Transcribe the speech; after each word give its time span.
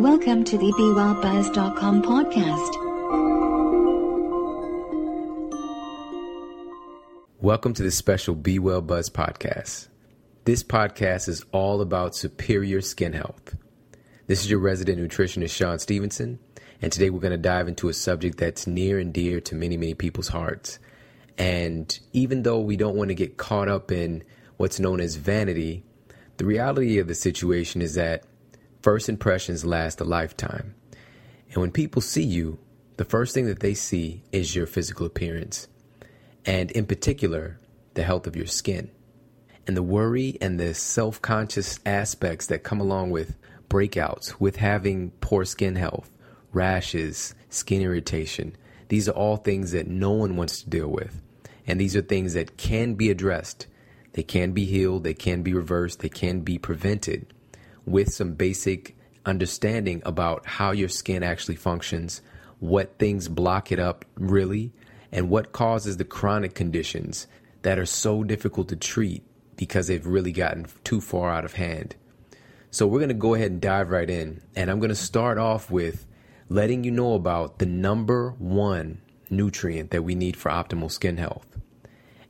Welcome 0.00 0.44
to 0.44 0.56
the 0.56 0.72
BeWellBuzz.com 0.72 2.02
podcast. 2.02 2.70
Welcome 7.42 7.74
to 7.74 7.82
the 7.82 7.90
special 7.90 8.34
Be 8.34 8.58
Well 8.58 8.80
Buzz 8.80 9.10
podcast. 9.10 9.88
This 10.46 10.62
podcast 10.62 11.28
is 11.28 11.44
all 11.52 11.82
about 11.82 12.16
superior 12.16 12.80
skin 12.80 13.12
health. 13.12 13.54
This 14.26 14.42
is 14.42 14.50
your 14.50 14.60
resident 14.60 15.06
nutritionist, 15.06 15.54
Shawn 15.54 15.78
Stevenson, 15.78 16.38
and 16.80 16.90
today 16.90 17.10
we're 17.10 17.20
going 17.20 17.32
to 17.32 17.36
dive 17.36 17.68
into 17.68 17.90
a 17.90 17.92
subject 17.92 18.38
that's 18.38 18.66
near 18.66 18.98
and 18.98 19.12
dear 19.12 19.38
to 19.42 19.54
many, 19.54 19.76
many 19.76 19.92
people's 19.92 20.28
hearts. 20.28 20.78
And 21.36 22.00
even 22.14 22.44
though 22.44 22.60
we 22.60 22.78
don't 22.78 22.96
want 22.96 23.08
to 23.08 23.14
get 23.14 23.36
caught 23.36 23.68
up 23.68 23.92
in 23.92 24.24
what's 24.56 24.80
known 24.80 24.98
as 24.98 25.16
vanity, 25.16 25.84
the 26.38 26.46
reality 26.46 26.98
of 27.00 27.06
the 27.06 27.14
situation 27.14 27.82
is 27.82 27.96
that 27.96 28.24
first 28.82 29.08
impressions 29.08 29.64
last 29.64 30.00
a 30.00 30.04
lifetime. 30.04 30.74
And 31.48 31.56
when 31.56 31.70
people 31.70 32.02
see 32.02 32.22
you, 32.22 32.58
the 32.96 33.04
first 33.04 33.34
thing 33.34 33.46
that 33.46 33.60
they 33.60 33.74
see 33.74 34.24
is 34.32 34.54
your 34.54 34.66
physical 34.66 35.06
appearance, 35.06 35.68
and 36.44 36.70
in 36.70 36.86
particular, 36.86 37.58
the 37.94 38.02
health 38.02 38.26
of 38.26 38.36
your 38.36 38.46
skin. 38.46 38.90
And 39.66 39.76
the 39.76 39.82
worry 39.82 40.36
and 40.40 40.58
the 40.58 40.74
self 40.74 41.20
conscious 41.20 41.78
aspects 41.84 42.46
that 42.46 42.62
come 42.62 42.80
along 42.80 43.10
with 43.10 43.36
breakouts, 43.68 44.40
with 44.40 44.56
having 44.56 45.10
poor 45.20 45.44
skin 45.44 45.76
health, 45.76 46.10
rashes, 46.52 47.34
skin 47.50 47.82
irritation, 47.82 48.56
these 48.88 49.08
are 49.08 49.12
all 49.12 49.36
things 49.36 49.72
that 49.72 49.86
no 49.86 50.10
one 50.10 50.36
wants 50.36 50.62
to 50.62 50.70
deal 50.70 50.88
with. 50.88 51.20
And 51.66 51.80
these 51.80 51.94
are 51.94 52.02
things 52.02 52.34
that 52.34 52.56
can 52.56 52.94
be 52.94 53.10
addressed. 53.10 53.66
They 54.14 54.24
can 54.24 54.52
be 54.52 54.64
healed, 54.64 55.04
they 55.04 55.14
can 55.14 55.42
be 55.42 55.54
reversed, 55.54 56.00
they 56.00 56.08
can 56.08 56.40
be 56.40 56.58
prevented 56.58 57.32
with 57.86 58.12
some 58.12 58.34
basic 58.34 58.96
understanding 59.24 60.02
about 60.04 60.46
how 60.46 60.70
your 60.70 60.88
skin 60.88 61.22
actually 61.22 61.56
functions, 61.56 62.22
what 62.58 62.98
things 62.98 63.28
block 63.28 63.72
it 63.72 63.78
up 63.78 64.04
really, 64.14 64.72
and 65.12 65.30
what 65.30 65.52
causes 65.52 65.96
the 65.96 66.04
chronic 66.04 66.54
conditions 66.54 67.26
that 67.62 67.78
are 67.78 67.86
so 67.86 68.22
difficult 68.22 68.68
to 68.68 68.76
treat 68.76 69.22
because 69.56 69.88
they've 69.88 70.06
really 70.06 70.32
gotten 70.32 70.66
too 70.84 71.00
far 71.00 71.30
out 71.30 71.44
of 71.44 71.54
hand. 71.54 71.94
So, 72.70 72.86
we're 72.86 73.00
going 73.00 73.08
to 73.08 73.14
go 73.14 73.34
ahead 73.34 73.50
and 73.50 73.60
dive 73.60 73.90
right 73.90 74.08
in. 74.08 74.42
And 74.54 74.70
I'm 74.70 74.78
going 74.78 74.90
to 74.90 74.94
start 74.94 75.38
off 75.38 75.70
with 75.70 76.06
letting 76.48 76.84
you 76.84 76.90
know 76.90 77.14
about 77.14 77.58
the 77.58 77.66
number 77.66 78.30
one 78.38 79.00
nutrient 79.28 79.90
that 79.90 80.02
we 80.02 80.14
need 80.14 80.36
for 80.36 80.50
optimal 80.50 80.90
skin 80.90 81.16
health. 81.16 81.46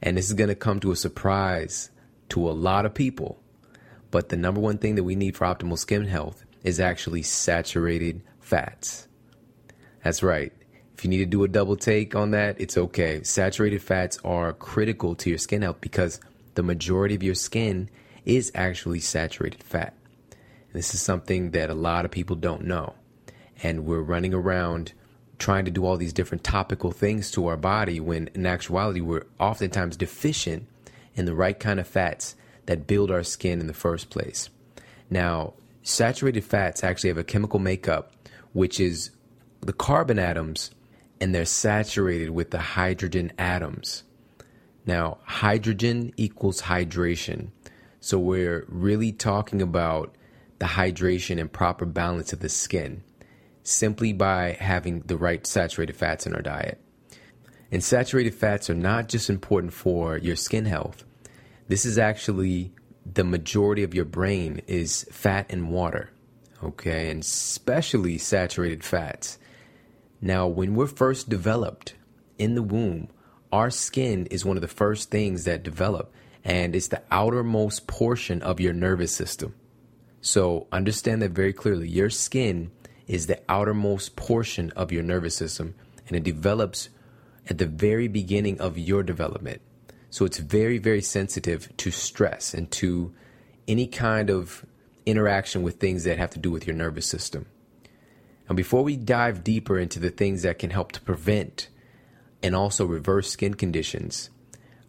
And 0.03 0.17
this 0.17 0.27
is 0.27 0.35
going 0.35 0.49
to 0.49 0.55
come 0.55 0.81
to 0.81 0.93
a 0.93 0.97
surprise 0.97 1.91
to 2.31 2.49
a 2.49 2.53
lot 2.53 2.87
of 2.87 2.95
people. 2.95 3.43
But 4.11 4.29
the 4.29 4.37
number 4.37 4.61
one 4.61 4.79
thing 4.79 4.97
that 4.97 5.05
we 5.05 5.15
need 5.15 5.37
for 5.37 5.47
optimal 5.47 5.79
skin 5.79 6.07
health 6.07 6.45
is 6.65 6.81
actually 6.81 7.23
saturated 7.23 8.23
fats. 8.41 9.07
That's 10.03 10.23
right. 10.23 10.53
If 10.95 11.05
you 11.05 11.11
need 11.11 11.19
to 11.19 11.27
do 11.27 11.45
a 11.45 11.49
double 11.49 11.77
take 11.77 12.15
on 12.15 12.33
that, 12.33 12.61
it's 12.61 12.77
okay. 12.77 13.23
Saturated 13.23 13.83
fats 13.83 14.19
are 14.25 14.53
critical 14.53 15.15
to 15.17 15.31
your 15.31 15.39
skin 15.39 15.63
health 15.63 15.81
because 15.81 16.21
the 16.55 16.63
majority 16.63 17.15
of 17.15 17.23
your 17.23 17.35
skin 17.35 17.89
is 18.25 18.53
actually 18.55 19.01
saturated 19.01 19.63
fat. 19.63 19.95
This 20.73 20.95
is 20.95 21.01
something 21.01 21.53
that 21.53 21.71
a 21.71 21.75
lot 21.75 22.05
of 22.05 22.11
people 22.11 22.37
don't 22.37 22.65
know. 22.65 22.95
And 23.63 23.85
we're 23.85 24.03
running 24.03 24.35
around 24.35 24.93
trying 25.39 25.65
to 25.65 25.71
do 25.71 25.87
all 25.87 25.97
these 25.97 26.13
different 26.13 26.45
topical 26.45 26.93
things 26.93 27.31
to 27.31 27.47
our 27.47 27.57
body 27.57 27.99
when 27.99 28.29
in 28.35 28.45
actuality 28.45 29.01
we're 29.01 29.27
oftentimes 29.39 29.97
deficient 29.97 30.67
in 31.15 31.25
the 31.25 31.35
right 31.35 31.59
kind 31.59 31.81
of 31.81 31.87
fats 31.87 32.37
that 32.71 32.87
build 32.87 33.11
our 33.11 33.25
skin 33.25 33.59
in 33.59 33.67
the 33.67 33.75
first 33.75 34.11
place. 34.11 34.49
Now, 35.11 35.55
saturated 35.83 36.45
fats 36.45 36.85
actually 36.85 37.09
have 37.09 37.19
a 37.19 37.25
chemical 37.25 37.59
makeup 37.59 38.13
which 38.53 38.79
is 38.79 39.11
the 39.61 39.73
carbon 39.73 40.21
atoms 40.21 40.71
and 41.21 41.35
they're 41.35 41.45
saturated 41.45 42.31
with 42.31 42.53
the 42.53 42.61
hydrogen 42.61 43.33
atoms. 43.37 44.05
Now, 44.87 45.19
hydrogen 45.25 46.13
equals 46.17 46.63
hydration. 46.63 47.49
So 47.99 48.21
we're 48.21 48.65
really 48.69 49.11
talking 49.11 49.61
about 49.61 50.15
the 50.61 50.67
hydration 50.67 51.41
and 51.41 51.53
proper 51.53 51.85
balance 51.85 52.33
of 52.33 52.39
the 52.39 52.49
skin 52.49 53.03
simply 53.65 54.13
by 54.13 54.57
having 54.61 55.01
the 55.01 55.17
right 55.17 55.45
saturated 55.45 55.97
fats 55.97 56.25
in 56.25 56.37
our 56.37 56.43
diet. 56.43 56.81
And 57.73 57.83
saturated 57.83 58.37
fats 58.37 58.71
are 58.71 58.75
not 58.75 59.09
just 59.09 59.29
important 59.29 59.73
for 59.73 60.19
your 60.19 60.37
skin 60.37 60.67
health. 60.67 61.05
This 61.71 61.87
is 61.87 61.99
actually 61.99 62.73
the 63.07 63.23
majority 63.23 63.85
of 63.85 63.95
your 63.95 64.05
brain 64.05 64.61
is 64.67 65.07
fat 65.13 65.47
and 65.51 65.71
water. 65.71 66.11
Okay, 66.65 67.09
and 67.09 67.23
especially 67.23 68.19
saturated 68.19 68.83
fats. 68.83 69.39
Now, 70.21 70.49
when 70.49 70.75
we're 70.75 70.89
first 70.89 71.29
developed 71.29 71.95
in 72.39 72.57
the 72.57 72.63
womb, 72.65 73.07
our 73.53 73.71
skin 73.71 74.27
is 74.33 74.45
one 74.45 74.57
of 74.57 74.63
the 74.63 74.67
first 74.67 75.13
things 75.13 75.45
that 75.45 75.63
develop, 75.63 76.13
and 76.43 76.75
it's 76.75 76.89
the 76.89 77.05
outermost 77.09 77.87
portion 77.87 78.43
of 78.43 78.59
your 78.59 78.73
nervous 78.73 79.15
system. 79.15 79.55
So, 80.21 80.67
understand 80.73 81.23
that 81.23 81.31
very 81.31 81.53
clearly. 81.53 81.89
Your 81.89 82.11
skin 82.11 82.73
is 83.07 83.29
the 83.29 83.41
outermost 83.49 84.17
portion 84.17 84.73
of 84.73 84.91
your 84.91 85.05
nervous 85.05 85.37
system, 85.37 85.77
and 86.09 86.17
it 86.17 86.25
develops 86.25 86.89
at 87.49 87.59
the 87.59 87.67
very 87.67 88.09
beginning 88.09 88.61
of 88.61 88.77
your 88.77 89.05
development. 89.05 89.63
So, 90.11 90.25
it's 90.25 90.39
very, 90.39 90.79
very 90.79 91.03
sensitive 91.03 91.75
to 91.79 91.91
stress 91.91 92.53
and 92.53 92.71
to 92.73 93.15
any 93.69 93.87
kind 93.87 94.31
of 94.31 94.67
interaction 95.07 95.63
with 95.63 95.77
things 95.77 96.05
that 96.05 96.19
have 96.19 96.31
to 96.31 96.39
do 96.39 96.51
with 96.51 96.67
your 96.67 96.77
nervous 96.77 97.07
system. 97.07 97.47
And 98.49 98.57
before 98.57 98.83
we 98.83 98.97
dive 98.97 99.45
deeper 99.45 99.79
into 99.79 100.01
the 100.01 100.11
things 100.11 100.43
that 100.43 100.59
can 100.59 100.71
help 100.71 100.91
to 100.93 101.01
prevent 101.01 101.69
and 102.43 102.57
also 102.57 102.85
reverse 102.85 103.31
skin 103.31 103.55
conditions, 103.55 104.31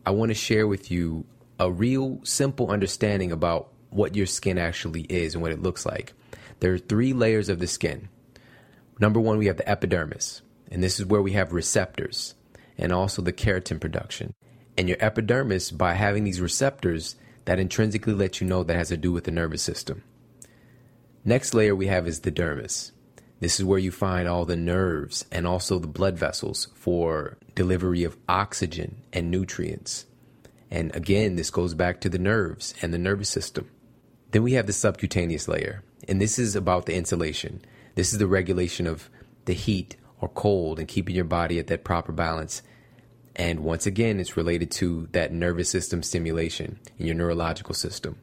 I 0.05 0.11
want 0.11 0.29
to 0.29 0.35
share 0.35 0.65
with 0.65 0.89
you 0.89 1.25
a 1.59 1.71
real 1.71 2.19
simple 2.23 2.71
understanding 2.71 3.31
about 3.31 3.69
what 3.91 4.15
your 4.15 4.25
skin 4.25 4.57
actually 4.57 5.01
is 5.03 5.35
and 5.35 5.43
what 5.43 5.51
it 5.51 5.61
looks 5.61 5.85
like. 5.85 6.13
There 6.59 6.73
are 6.73 6.79
three 6.79 7.13
layers 7.13 7.49
of 7.49 7.59
the 7.59 7.67
skin. 7.67 8.09
Number 8.99 9.19
one, 9.19 9.37
we 9.37 9.45
have 9.45 9.57
the 9.57 9.69
epidermis, 9.69 10.41
and 10.71 10.81
this 10.81 10.99
is 10.99 11.05
where 11.05 11.21
we 11.21 11.33
have 11.33 11.53
receptors 11.53 12.33
and 12.77 12.91
also 12.91 13.21
the 13.21 13.33
keratin 13.33 13.79
production. 13.79 14.33
And 14.77 14.87
your 14.87 14.97
epidermis, 14.99 15.71
by 15.71 15.93
having 15.93 16.23
these 16.23 16.41
receptors, 16.41 17.15
that 17.45 17.59
intrinsically 17.59 18.13
let 18.13 18.39
you 18.39 18.47
know 18.47 18.63
that 18.63 18.75
has 18.75 18.89
to 18.89 18.97
do 18.97 19.11
with 19.11 19.25
the 19.25 19.31
nervous 19.31 19.61
system. 19.61 20.03
Next 21.23 21.53
layer 21.53 21.75
we 21.75 21.87
have 21.87 22.07
is 22.07 22.21
the 22.21 22.31
dermis. 22.31 22.91
This 23.39 23.59
is 23.59 23.65
where 23.65 23.79
you 23.79 23.91
find 23.91 24.27
all 24.27 24.45
the 24.45 24.55
nerves 24.55 25.25
and 25.31 25.47
also 25.47 25.79
the 25.79 25.87
blood 25.87 26.17
vessels 26.17 26.67
for 26.75 27.37
delivery 27.55 28.03
of 28.03 28.17
oxygen 28.29 29.01
and 29.11 29.31
nutrients. 29.31 30.05
And 30.69 30.95
again, 30.95 31.35
this 31.35 31.49
goes 31.49 31.73
back 31.73 31.99
to 32.01 32.09
the 32.09 32.19
nerves 32.19 32.73
and 32.81 32.93
the 32.93 32.97
nervous 32.97 33.29
system. 33.29 33.69
Then 34.31 34.43
we 34.43 34.53
have 34.53 34.67
the 34.67 34.73
subcutaneous 34.73 35.47
layer, 35.47 35.83
and 36.07 36.21
this 36.21 36.39
is 36.39 36.55
about 36.55 36.85
the 36.85 36.95
insulation. 36.95 37.61
This 37.95 38.13
is 38.13 38.19
the 38.19 38.27
regulation 38.27 38.87
of 38.87 39.09
the 39.45 39.53
heat 39.53 39.97
or 40.21 40.29
cold 40.29 40.79
and 40.79 40.87
keeping 40.87 41.15
your 41.15 41.25
body 41.25 41.59
at 41.59 41.67
that 41.67 41.83
proper 41.83 42.11
balance. 42.11 42.61
And 43.35 43.61
once 43.61 43.85
again, 43.85 44.19
it's 44.19 44.35
related 44.35 44.71
to 44.71 45.07
that 45.13 45.31
nervous 45.31 45.69
system 45.69 46.03
stimulation 46.03 46.79
in 46.97 47.05
your 47.05 47.15
neurological 47.15 47.73
system. 47.73 48.17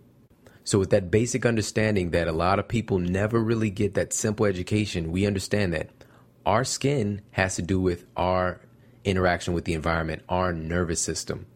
So, 0.64 0.78
with 0.78 0.90
that 0.90 1.10
basic 1.10 1.46
understanding 1.46 2.10
that 2.10 2.28
a 2.28 2.32
lot 2.32 2.58
of 2.58 2.68
people 2.68 2.98
never 2.98 3.42
really 3.42 3.70
get 3.70 3.94
that 3.94 4.12
simple 4.12 4.44
education, 4.44 5.10
we 5.10 5.26
understand 5.26 5.72
that 5.72 5.88
our 6.44 6.62
skin 6.62 7.22
has 7.30 7.56
to 7.56 7.62
do 7.62 7.80
with 7.80 8.04
our 8.16 8.60
interaction 9.04 9.54
with 9.54 9.64
the 9.64 9.72
environment, 9.72 10.22
our 10.28 10.52
nervous 10.52 11.00
system, 11.00 11.46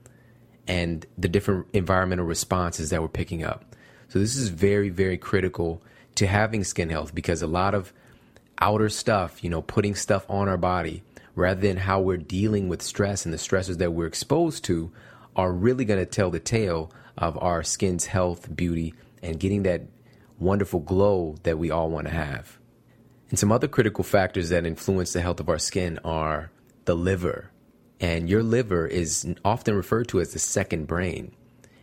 and 0.67 1.05
the 1.19 1.29
different 1.29 1.67
environmental 1.75 2.25
responses 2.25 2.89
that 2.89 3.03
we're 3.03 3.09
picking 3.09 3.45
up. 3.45 3.75
So, 4.09 4.19
this 4.19 4.35
is 4.35 4.49
very, 4.49 4.89
very 4.89 5.19
critical 5.19 5.83
to 6.15 6.27
having 6.27 6.65
skin 6.65 6.89
health 6.89 7.15
because 7.15 7.43
a 7.43 7.47
lot 7.47 7.75
of 7.75 7.93
outer 8.59 8.89
stuff, 8.89 9.45
you 9.45 9.51
know, 9.51 9.61
putting 9.61 9.95
stuff 9.95 10.25
on 10.31 10.49
our 10.49 10.57
body 10.57 11.03
rather 11.35 11.61
than 11.61 11.79
how 11.79 12.01
we're 12.01 12.17
dealing 12.17 12.69
with 12.69 12.83
stress 12.83 13.25
and 13.25 13.33
the 13.33 13.39
stresses 13.39 13.79
that 13.79 13.93
we're 13.93 14.07
exposed 14.07 14.65
to 14.65 14.93
are 15.35 15.53
really 15.53 15.85
going 15.85 16.01
to 16.01 16.07
tell 16.07 16.31
the 16.31 16.41
tale 16.41 16.93
of 17.17 17.41
our 17.43 17.63
skin's 17.63 18.07
health, 18.07 18.55
beauty, 18.55 18.95
and 19.23 19.41
getting 19.41 19.63
that 19.63 19.83
wonderful 20.39 20.81
glow 20.81 21.37
that 21.43 21.59
we 21.59 21.71
all 21.71 21.91
want 21.91 22.07
to 22.07 22.13
have. 22.13 22.59
And 23.31 23.39
some 23.39 23.53
other 23.53 23.69
critical 23.69 24.05
factors 24.05 24.51
that 24.51 24.67
influence 24.67 25.13
the 25.13 25.23
health 25.23 25.41
of 25.41 25.49
our 25.49 25.59
skin 25.59 25.99
are 26.05 26.51
the 26.85 26.95
liver. 26.95 27.51
And 27.99 28.29
your 28.29 28.43
liver 28.43 28.87
is 28.87 29.27
often 29.45 29.75
referred 29.75 30.09
to 30.09 30.21
as 30.21 30.33
the 30.33 30.39
second 30.39 30.87
brain, 30.87 31.33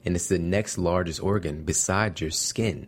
and 0.06 0.16
it's 0.16 0.28
the 0.28 0.38
next 0.38 0.78
largest 0.78 1.24
organ 1.24 1.64
besides 1.64 2.22
your 2.22 2.32
skin. 2.32 2.88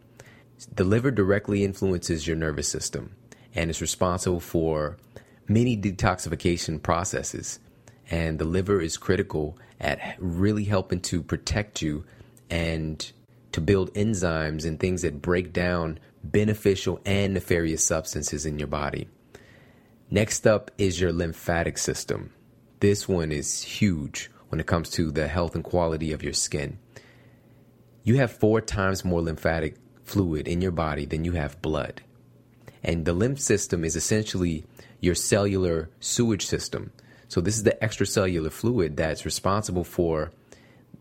The 0.76 0.84
liver 0.84 1.10
directly 1.10 1.64
influences 1.64 2.28
your 2.28 2.36
nervous 2.36 2.68
system 2.68 3.16
and 3.56 3.70
is 3.70 3.82
responsible 3.82 4.40
for 4.40 4.98
many 5.54 5.78
detoxification 5.78 6.82
processes. 6.82 7.60
And 8.10 8.40
the 8.40 8.46
liver 8.46 8.82
is 8.82 8.98
critical 8.98 9.58
at 9.80 10.16
really 10.20 10.66
helping 10.66 11.00
to 11.02 11.22
protect 11.24 11.82
you 11.82 12.04
and 12.50 13.12
to 13.52 13.62
build 13.62 13.94
enzymes 13.94 14.66
and 14.66 14.80
things 14.80 15.02
that 15.02 15.22
break 15.22 15.54
down 15.54 16.00
beneficial 16.24 17.00
and 17.06 17.34
nefarious 17.34 17.86
substances 17.86 18.46
in 18.46 18.60
your 18.60 18.68
body. 18.68 19.08
Next 20.10 20.46
up 20.46 20.72
is 20.78 21.00
your 21.00 21.14
lymphatic 21.14 21.78
system. 21.78 22.32
This 22.80 23.08
one 23.08 23.32
is 23.32 23.62
huge 23.62 24.30
when 24.50 24.60
it 24.60 24.68
comes 24.68 24.90
to 24.92 25.12
the 25.12 25.28
health 25.28 25.56
and 25.56 25.64
quality 25.64 26.12
of 26.12 26.24
your 26.24 26.34
skin. 26.34 26.78
You 28.04 28.18
have 28.18 28.32
four 28.32 28.60
times 28.60 29.06
more 29.06 29.22
lymphatic 29.22 29.78
fluid 30.04 30.48
in 30.48 30.62
your 30.62 30.72
body 30.72 31.06
than 31.06 31.24
you 31.24 31.34
have 31.34 31.62
blood. 31.62 32.02
And 32.84 33.06
the 33.06 33.14
lymph 33.14 33.40
system 33.40 33.86
is 33.86 33.96
essentially 33.96 34.66
your 35.02 35.16
cellular 35.16 35.90
sewage 36.00 36.46
system. 36.46 36.92
So, 37.28 37.42
this 37.42 37.58
is 37.58 37.64
the 37.64 37.78
extracellular 37.82 38.52
fluid 38.52 38.96
that's 38.96 39.26
responsible 39.26 39.84
for 39.84 40.32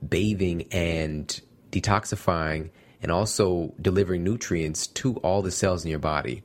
bathing 0.07 0.67
and 0.73 1.41
detoxifying 1.71 2.71
and 3.03 3.13
also 3.13 3.75
delivering 3.81 4.25
nutrients 4.25 4.87
to 4.87 5.17
all 5.19 5.43
the 5.43 5.51
cells 5.51 5.85
in 5.85 5.91
your 5.91 6.01
body. 6.01 6.43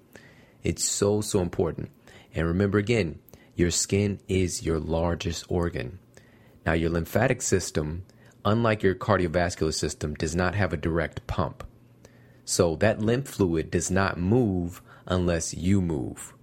It's 0.64 0.84
so, 0.84 1.22
so 1.22 1.42
important. 1.42 1.90
And 2.34 2.48
remember 2.48 2.78
again, 2.78 3.20
your 3.56 3.72
skin 3.72 4.20
is 4.28 4.64
your 4.64 4.80
largest 4.80 5.46
organ. 5.48 6.00
Now, 6.66 6.74
your 6.74 6.90
lymphatic 6.90 7.42
system, 7.42 8.04
unlike 8.44 8.84
your 8.84 8.96
cardiovascular 8.96 9.74
system, 9.74 10.16
does 10.16 10.36
not 10.36 10.56
have 10.56 10.74
a 10.74 10.78
direct 10.78 11.26
pump. 11.28 11.64
So, 12.44 12.76
that 12.78 13.02
lymph 13.02 13.28
fluid 13.28 13.72
does 13.72 13.90
not 13.90 14.20
move 14.20 14.82
unless 15.06 15.54
you 15.54 15.82
move. 15.82 16.35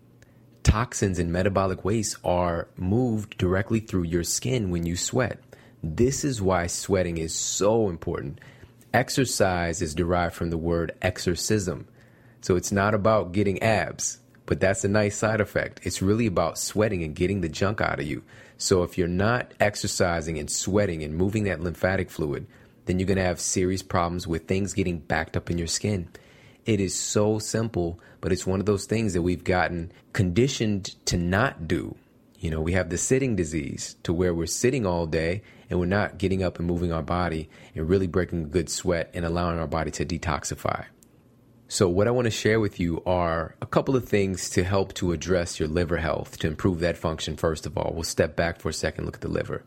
Toxins 0.62 1.18
and 1.18 1.32
metabolic 1.32 1.84
waste 1.84 2.16
are 2.24 2.68
moved 2.76 3.36
directly 3.36 3.80
through 3.80 4.04
your 4.04 4.24
skin 4.24 4.70
when 4.70 4.86
you 4.86 4.96
sweat. 4.96 5.38
This 5.82 6.24
is 6.24 6.40
why 6.40 6.68
sweating 6.68 7.18
is 7.18 7.34
so 7.34 7.88
important. 7.88 8.40
Exercise 8.94 9.82
is 9.82 9.94
derived 9.94 10.34
from 10.34 10.50
the 10.50 10.58
word 10.58 10.92
exorcism. 11.02 11.88
So 12.40 12.56
it's 12.56 12.72
not 12.72 12.94
about 12.94 13.32
getting 13.32 13.62
abs, 13.62 14.18
but 14.46 14.60
that's 14.60 14.84
a 14.84 14.88
nice 14.88 15.16
side 15.16 15.40
effect. 15.40 15.80
It's 15.82 16.02
really 16.02 16.26
about 16.26 16.58
sweating 16.58 17.02
and 17.02 17.14
getting 17.14 17.40
the 17.40 17.48
junk 17.48 17.80
out 17.80 18.00
of 18.00 18.06
you. 18.06 18.22
So 18.56 18.84
if 18.84 18.96
you're 18.96 19.08
not 19.08 19.54
exercising 19.58 20.38
and 20.38 20.50
sweating 20.50 21.02
and 21.02 21.16
moving 21.16 21.44
that 21.44 21.60
lymphatic 21.60 22.10
fluid, 22.10 22.46
then 22.84 22.98
you're 22.98 23.06
going 23.06 23.18
to 23.18 23.24
have 23.24 23.40
serious 23.40 23.82
problems 23.82 24.26
with 24.26 24.46
things 24.46 24.72
getting 24.72 24.98
backed 24.98 25.36
up 25.36 25.50
in 25.50 25.58
your 25.58 25.66
skin. 25.66 26.08
It 26.64 26.80
is 26.80 26.94
so 26.94 27.38
simple, 27.38 27.98
but 28.20 28.32
it's 28.32 28.46
one 28.46 28.60
of 28.60 28.66
those 28.66 28.86
things 28.86 29.14
that 29.14 29.22
we've 29.22 29.42
gotten 29.42 29.92
conditioned 30.12 30.94
to 31.06 31.16
not 31.16 31.66
do. 31.66 31.96
You 32.38 32.50
know, 32.50 32.60
we 32.60 32.72
have 32.72 32.90
the 32.90 32.98
sitting 32.98 33.36
disease 33.36 33.96
to 34.02 34.12
where 34.12 34.34
we're 34.34 34.46
sitting 34.46 34.86
all 34.86 35.06
day 35.06 35.42
and 35.70 35.78
we're 35.78 35.86
not 35.86 36.18
getting 36.18 36.42
up 36.42 36.58
and 36.58 36.66
moving 36.66 36.92
our 36.92 37.02
body 37.02 37.48
and 37.74 37.88
really 37.88 38.06
breaking 38.06 38.42
a 38.42 38.46
good 38.46 38.68
sweat 38.68 39.10
and 39.14 39.24
allowing 39.24 39.58
our 39.58 39.66
body 39.66 39.90
to 39.92 40.04
detoxify. 40.04 40.86
So, 41.68 41.88
what 41.88 42.06
I 42.06 42.10
want 42.10 42.26
to 42.26 42.30
share 42.30 42.60
with 42.60 42.78
you 42.78 43.02
are 43.06 43.54
a 43.62 43.66
couple 43.66 43.96
of 43.96 44.06
things 44.06 44.50
to 44.50 44.62
help 44.62 44.92
to 44.94 45.12
address 45.12 45.58
your 45.58 45.68
liver 45.68 45.96
health, 45.96 46.38
to 46.40 46.46
improve 46.46 46.80
that 46.80 46.98
function, 46.98 47.36
first 47.36 47.64
of 47.64 47.78
all. 47.78 47.92
We'll 47.94 48.02
step 48.02 48.36
back 48.36 48.60
for 48.60 48.68
a 48.68 48.74
second, 48.74 49.06
look 49.06 49.14
at 49.14 49.20
the 49.22 49.28
liver. 49.28 49.64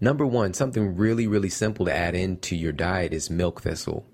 Number 0.00 0.26
one, 0.26 0.54
something 0.54 0.96
really, 0.96 1.26
really 1.26 1.50
simple 1.50 1.86
to 1.86 1.94
add 1.94 2.14
into 2.14 2.56
your 2.56 2.72
diet 2.72 3.12
is 3.12 3.30
milk 3.30 3.62
thistle. 3.62 4.04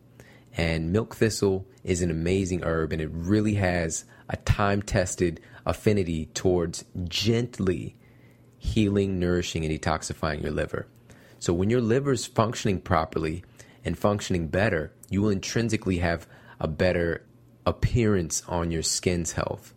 And 0.56 0.92
milk 0.92 1.14
thistle 1.14 1.66
is 1.84 2.02
an 2.02 2.10
amazing 2.10 2.64
herb 2.64 2.92
and 2.92 3.00
it 3.00 3.10
really 3.12 3.54
has 3.54 4.04
a 4.28 4.36
time 4.36 4.82
tested 4.82 5.40
affinity 5.64 6.26
towards 6.26 6.84
gently 7.04 7.96
healing, 8.58 9.18
nourishing, 9.18 9.64
and 9.64 9.80
detoxifying 9.80 10.42
your 10.42 10.52
liver. 10.52 10.86
So 11.38 11.54
when 11.54 11.70
your 11.70 11.80
liver 11.80 12.12
is 12.12 12.26
functioning 12.26 12.80
properly 12.80 13.42
and 13.84 13.98
functioning 13.98 14.48
better, 14.48 14.92
you 15.08 15.22
will 15.22 15.30
intrinsically 15.30 15.98
have 15.98 16.26
a 16.60 16.68
better 16.68 17.24
appearance 17.64 18.42
on 18.46 18.70
your 18.70 18.82
skin's 18.82 19.32
health. 19.32 19.74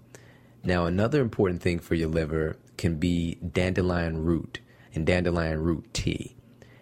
Now, 0.64 0.86
another 0.86 1.22
important 1.22 1.62
thing 1.62 1.80
for 1.80 1.96
your 1.96 2.10
liver 2.10 2.58
can 2.78 2.96
be 2.96 3.36
dandelion 3.36 4.24
root 4.24 4.60
and 4.94 5.06
dandelion 5.06 5.62
root 5.62 5.94
tea. 5.94 6.36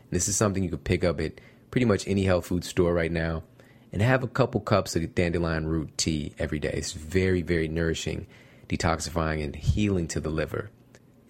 This 0.10 0.28
is 0.28 0.36
something 0.36 0.64
you 0.64 0.70
can 0.70 0.80
pick 0.80 1.04
up 1.04 1.22
at 1.22 1.40
pretty 1.70 1.86
much 1.86 2.08
any 2.08 2.24
health 2.24 2.48
food 2.48 2.64
store 2.64 2.94
right 2.94 3.12
now 3.12 3.44
and 3.92 4.02
have 4.02 4.24
a 4.24 4.28
couple 4.28 4.62
cups 4.62 4.96
of 4.96 5.16
dandelion 5.16 5.68
root 5.68 5.98
tea 5.98 6.34
every 6.40 6.60
day. 6.60 6.72
It's 6.74 6.94
very, 6.94 7.42
very 7.42 7.68
nourishing, 7.68 8.28
detoxifying, 8.70 9.44
and 9.44 9.56
healing 9.56 10.08
to 10.10 10.20
the 10.20 10.30
liver. 10.30 10.70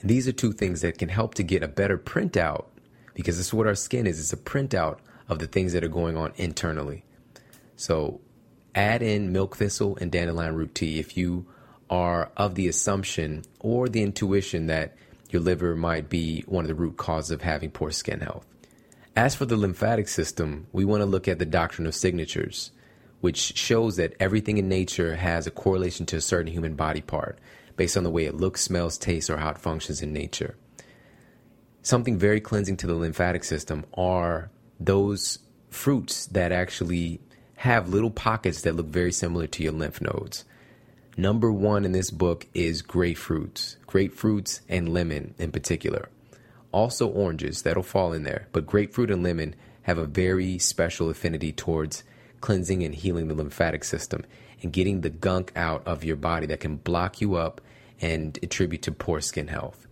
And 0.02 0.10
these 0.10 0.28
are 0.28 0.31
two 0.31 0.54
things 0.54 0.81
that 0.81 0.98
can 0.98 1.10
help 1.10 1.36
to 1.36 1.44
get 1.44 1.63
a 1.63 1.68
better 1.68 1.98
printout 1.98 2.66
because 3.13 3.38
this 3.38 3.48
is 3.48 3.54
what 3.54 3.68
our 3.68 3.75
skin 3.75 4.08
is. 4.08 4.19
It's 4.19 4.34
a 4.34 4.38
printout 4.38 5.00
of 5.28 5.40
the 5.40 5.48
things 5.48 5.74
that 5.74 5.84
are 5.84 5.90
going 5.90 6.18
on 6.18 6.34
internally. 6.36 7.04
So 7.75 8.22
add 8.75 9.02
in 9.02 9.31
milk 9.31 9.58
thistle 9.58 9.98
and 10.00 10.12
dandelion 10.12 10.56
root 10.56 10.75
tea 10.75 11.00
if 11.00 11.18
you 11.18 11.46
are 11.90 12.31
of 12.38 12.56
the 12.56 12.68
assumption 12.68 13.44
or 13.60 13.90
the 13.90 14.02
intuition 14.02 14.68
that 14.68 14.96
your 15.30 15.42
liver 15.42 15.75
might 15.75 16.10
be 16.10 16.42
one 16.48 16.63
of 16.63 16.68
the 16.68 16.75
root 16.75 16.98
causes 16.98 17.31
of 17.31 17.42
having 17.42 17.72
poor 17.72 17.92
skin 17.92 18.19
health. 18.19 18.46
As 19.16 19.36
for 19.36 19.46
the 19.46 19.58
lymphatic 19.58 20.08
system, 20.08 20.68
we 20.72 20.86
want 20.86 21.02
to 21.02 21.06
look 21.06 21.28
at 21.28 21.38
the 21.38 21.46
doctrine 21.46 21.86
of 21.86 21.94
signatures, 21.94 22.72
which 23.19 23.58
shows 23.58 23.98
that 23.98 24.16
everything 24.22 24.58
in 24.58 24.69
nature 24.69 25.18
has 25.18 25.46
a 25.46 25.52
correlation 25.52 26.06
to 26.08 26.16
a 26.16 26.22
certain 26.22 26.52
human 26.52 26.75
body 26.75 27.02
part 27.02 27.38
based 27.75 27.98
on 27.98 28.04
the 28.04 28.10
way 28.10 28.25
it 28.25 28.36
looks, 28.36 28.62
smells, 28.62 28.98
tastes, 28.98 29.30
or 29.30 29.36
how 29.38 29.50
it 29.50 29.58
functions 29.58 30.02
in 30.02 30.13
nature. 30.13 30.56
Something 31.81 32.18
very 32.18 32.40
cleansing 32.40 32.78
to 32.78 32.88
the 32.88 32.96
lymphatic 32.96 33.44
system 33.44 33.86
are 33.96 34.50
those 34.80 35.40
fruits 35.69 36.28
that 36.28 36.54
actually 36.54 37.19
have 37.56 37.90
little 37.90 38.12
pockets 38.12 38.62
that 38.62 38.78
look 38.78 38.88
very 38.88 39.12
similar 39.12 39.46
to 39.48 39.63
your 39.63 39.74
lymph 39.74 40.00
nodes. 40.00 40.46
Number 41.18 41.52
one 41.52 41.84
in 41.84 41.92
this 41.92 42.12
book 42.12 42.48
is 42.54 42.81
grapefruits, 42.81 43.75
grapefruits 43.88 44.62
and 44.69 44.94
lemon 44.94 45.36
in 45.38 45.52
particular 45.52 46.08
also 46.72 47.08
oranges 47.08 47.62
that'll 47.62 47.84
fall 47.84 48.14
in 48.14 48.24
there, 48.24 48.48
but 48.52 48.66
grapefruit 48.66 49.12
and 49.12 49.24
lemon 49.24 49.56
have 49.84 49.98
a 49.98 50.06
very 50.06 50.58
special 50.58 51.10
affinity 51.10 51.52
towards 51.52 52.04
cleansing 52.40 52.84
and 52.84 52.96
healing 52.96 53.28
the 53.28 53.34
lymphatic 53.34 53.84
system 53.84 54.24
and 54.62 54.74
getting 54.74 55.02
the 55.02 55.10
gunk 55.10 55.52
out 55.56 55.86
of 55.88 56.04
your 56.04 56.16
body 56.16 56.46
that 56.48 56.60
can 56.60 56.78
block 56.78 57.22
you 57.22 57.36
up 57.36 57.62
and 58.00 58.38
attribute 58.44 58.82
to 58.84 58.92
poor 58.92 59.22
skin 59.22 59.48
health. 59.48 59.88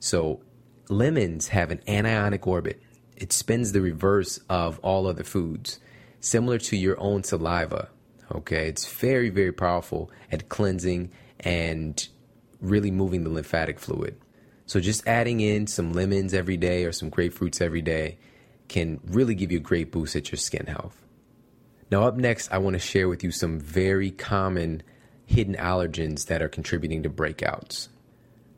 So, 0.00 0.40
lemons 0.88 1.48
have 1.48 1.70
an 1.70 1.80
anionic 1.88 2.46
orbit. 2.46 2.80
It 3.16 3.32
spins 3.32 3.72
the 3.72 3.80
reverse 3.80 4.38
of 4.48 4.78
all 4.80 5.06
other 5.06 5.24
foods, 5.24 5.80
similar 6.20 6.58
to 6.58 6.76
your 6.76 6.98
own 7.00 7.24
saliva. 7.24 7.88
Okay, 8.32 8.68
it's 8.68 8.86
very, 8.86 9.30
very 9.30 9.52
powerful 9.52 10.10
at 10.30 10.48
cleansing 10.48 11.10
and 11.40 12.08
really 12.60 12.90
moving 12.90 13.24
the 13.24 13.30
lymphatic 13.30 13.78
fluid. 13.78 14.16
So 14.68 14.80
just 14.80 15.08
adding 15.08 15.40
in 15.40 15.66
some 15.66 15.94
lemons 15.94 16.34
every 16.34 16.58
day 16.58 16.84
or 16.84 16.92
some 16.92 17.10
grapefruits 17.10 17.62
every 17.62 17.80
day 17.80 18.18
can 18.68 19.00
really 19.06 19.34
give 19.34 19.50
you 19.50 19.56
a 19.56 19.62
great 19.62 19.90
boost 19.90 20.14
at 20.14 20.30
your 20.30 20.36
skin 20.36 20.66
health. 20.66 21.02
Now, 21.90 22.02
up 22.02 22.16
next, 22.16 22.52
I 22.52 22.58
want 22.58 22.74
to 22.74 22.78
share 22.78 23.08
with 23.08 23.24
you 23.24 23.30
some 23.30 23.58
very 23.58 24.10
common 24.10 24.82
hidden 25.24 25.54
allergens 25.54 26.26
that 26.26 26.42
are 26.42 26.50
contributing 26.50 27.02
to 27.04 27.08
breakouts. 27.08 27.88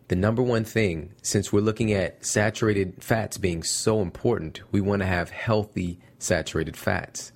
The 0.09 0.17
number 0.17 0.43
one 0.43 0.64
thing, 0.64 1.14
since 1.23 1.52
we're 1.52 1.61
looking 1.61 1.93
at 1.93 2.26
saturated 2.26 3.05
fats 3.05 3.38
being 3.38 3.62
so 3.62 4.02
important, 4.02 4.62
we 4.73 4.81
want 4.81 5.02
to 5.02 5.07
have 5.07 5.31
healthy 5.31 6.00
saturated 6.19 6.76
fats. 6.76 7.31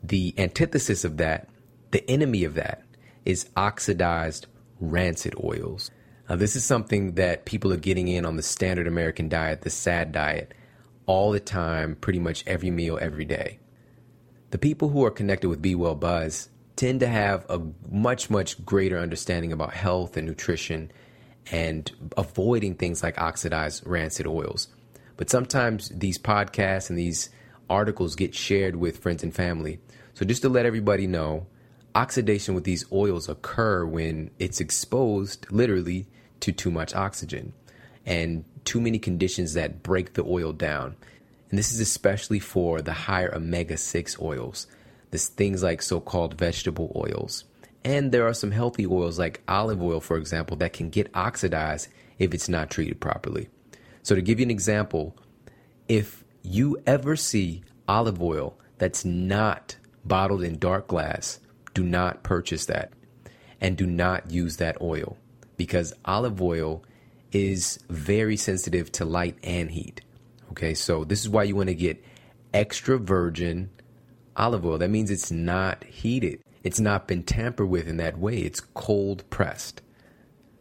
The 0.00 0.32
antithesis 0.38 1.04
of 1.04 1.16
that, 1.16 1.48
the 1.90 2.08
enemy 2.08 2.44
of 2.44 2.54
that, 2.54 2.84
is 3.24 3.50
oxidized 3.56 4.46
rancid 4.78 5.34
oils. 5.42 5.90
Uh, 6.28 6.36
this 6.36 6.56
is 6.56 6.64
something 6.64 7.14
that 7.14 7.46
people 7.46 7.72
are 7.72 7.78
getting 7.78 8.08
in 8.08 8.26
on 8.26 8.36
the 8.36 8.42
standard 8.42 8.86
American 8.86 9.28
diet, 9.28 9.62
the 9.62 9.70
SAD 9.70 10.12
diet, 10.12 10.52
all 11.06 11.30
the 11.30 11.40
time, 11.40 11.96
pretty 11.96 12.18
much 12.18 12.44
every 12.46 12.70
meal, 12.70 12.98
every 13.00 13.24
day. 13.24 13.58
The 14.50 14.58
people 14.58 14.90
who 14.90 15.04
are 15.04 15.10
connected 15.10 15.48
with 15.48 15.62
Be 15.62 15.74
Well 15.74 15.94
Buzz 15.94 16.50
tend 16.76 17.00
to 17.00 17.06
have 17.06 17.46
a 17.48 17.60
much, 17.90 18.28
much 18.28 18.62
greater 18.64 18.98
understanding 18.98 19.52
about 19.52 19.72
health 19.72 20.16
and 20.16 20.26
nutrition 20.26 20.92
and 21.50 21.90
avoiding 22.16 22.74
things 22.74 23.02
like 23.02 23.18
oxidized 23.18 23.86
rancid 23.86 24.26
oils. 24.26 24.68
But 25.16 25.30
sometimes 25.30 25.88
these 25.88 26.18
podcasts 26.18 26.90
and 26.90 26.98
these 26.98 27.30
articles 27.70 28.16
get 28.16 28.34
shared 28.34 28.76
with 28.76 28.98
friends 28.98 29.22
and 29.22 29.34
family. 29.34 29.80
So 30.12 30.26
just 30.26 30.42
to 30.42 30.48
let 30.48 30.66
everybody 30.66 31.06
know, 31.06 31.46
oxidation 31.94 32.54
with 32.54 32.64
these 32.64 32.84
oils 32.92 33.28
occur 33.28 33.84
when 33.84 34.30
it's 34.38 34.60
exposed 34.60 35.50
literally 35.50 36.06
to 36.40 36.52
too 36.52 36.70
much 36.70 36.94
oxygen 36.94 37.52
and 38.06 38.44
too 38.64 38.80
many 38.80 38.98
conditions 38.98 39.54
that 39.54 39.82
break 39.82 40.14
the 40.14 40.24
oil 40.24 40.52
down. 40.52 40.96
And 41.50 41.58
this 41.58 41.72
is 41.72 41.80
especially 41.80 42.38
for 42.38 42.82
the 42.82 42.92
higher 42.92 43.34
omega 43.34 43.76
6 43.76 44.20
oils, 44.20 44.66
this 45.10 45.28
things 45.28 45.62
like 45.62 45.82
so 45.82 46.00
called 46.00 46.38
vegetable 46.38 46.92
oils. 46.94 47.44
And 47.84 48.12
there 48.12 48.26
are 48.26 48.34
some 48.34 48.50
healthy 48.50 48.86
oils 48.86 49.18
like 49.18 49.42
olive 49.48 49.82
oil, 49.82 50.00
for 50.00 50.16
example, 50.16 50.56
that 50.58 50.72
can 50.72 50.90
get 50.90 51.10
oxidized 51.14 51.88
if 52.18 52.34
it's 52.34 52.48
not 52.48 52.70
treated 52.70 53.00
properly. 53.00 53.48
So, 54.02 54.14
to 54.14 54.22
give 54.22 54.40
you 54.40 54.44
an 54.44 54.50
example, 54.50 55.16
if 55.88 56.24
you 56.42 56.82
ever 56.86 57.16
see 57.16 57.62
olive 57.86 58.20
oil 58.20 58.58
that's 58.78 59.04
not 59.04 59.76
bottled 60.04 60.42
in 60.42 60.58
dark 60.58 60.88
glass, 60.88 61.40
do 61.78 61.84
not 61.84 62.24
purchase 62.24 62.66
that 62.66 62.92
and 63.60 63.76
do 63.76 63.86
not 63.86 64.32
use 64.32 64.56
that 64.56 64.76
oil 64.82 65.16
because 65.56 65.94
olive 66.04 66.42
oil 66.42 66.82
is 67.30 67.78
very 67.88 68.36
sensitive 68.36 68.90
to 68.90 69.04
light 69.04 69.36
and 69.44 69.70
heat. 69.70 70.00
Okay, 70.50 70.74
so 70.74 71.04
this 71.04 71.20
is 71.20 71.28
why 71.28 71.44
you 71.44 71.54
want 71.54 71.68
to 71.68 71.76
get 71.76 72.02
extra 72.52 72.98
virgin 72.98 73.70
olive 74.36 74.66
oil. 74.66 74.78
That 74.78 74.90
means 74.90 75.08
it's 75.08 75.30
not 75.30 75.84
heated, 75.84 76.42
it's 76.64 76.80
not 76.80 77.06
been 77.06 77.22
tampered 77.22 77.68
with 77.68 77.86
in 77.86 77.98
that 77.98 78.18
way, 78.18 78.38
it's 78.38 78.58
cold 78.58 79.22
pressed. 79.30 79.80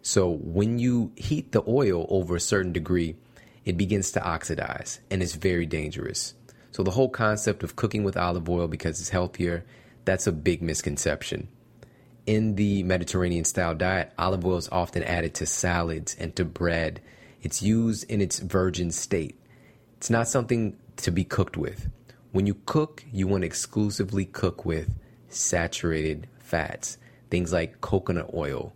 So 0.03 0.29
when 0.29 0.77
you 0.77 1.13
heat 1.15 1.51
the 1.51 1.63
oil 1.67 2.05
over 2.09 2.35
a 2.35 2.39
certain 2.39 2.73
degree, 2.73 3.15
it 3.65 3.75
begins 3.75 4.11
to 4.11 4.23
oxidize 4.23 4.99
and 5.09 5.23
it's 5.23 5.33
very 5.33 5.65
dangerous. 5.65 6.35
So 6.69 6.83
the 6.83 6.91
whole 6.91 7.09
concept 7.09 7.63
of 7.63 7.75
cooking 7.75 8.03
with 8.03 8.17
olive 8.17 8.47
oil 8.47 8.67
because 8.67 8.99
it's 8.99 9.09
healthier, 9.09 9.65
that's 10.07 10.25
a 10.25 10.31
big 10.31 10.61
misconception. 10.61 11.49
In 12.25 12.55
the 12.55 12.81
Mediterranean 12.83 13.43
style 13.43 13.75
diet, 13.75 14.13
olive 14.17 14.45
oil 14.45 14.55
is 14.55 14.69
often 14.71 15.03
added 15.03 15.33
to 15.35 15.45
salads 15.45 16.15
and 16.17 16.33
to 16.37 16.45
bread. 16.45 17.01
It's 17.41 17.61
used 17.61 18.09
in 18.09 18.21
its 18.21 18.39
virgin 18.39 18.91
state. 18.91 19.37
It's 19.97 20.09
not 20.09 20.29
something 20.29 20.77
to 20.97 21.11
be 21.11 21.25
cooked 21.25 21.57
with. 21.57 21.89
When 22.31 22.47
you 22.47 22.55
cook, 22.65 23.03
you 23.11 23.27
want 23.27 23.41
to 23.41 23.47
exclusively 23.47 24.23
cook 24.23 24.65
with 24.65 24.95
saturated 25.27 26.27
fats, 26.39 26.97
things 27.29 27.51
like 27.51 27.81
coconut 27.81 28.31
oil, 28.33 28.73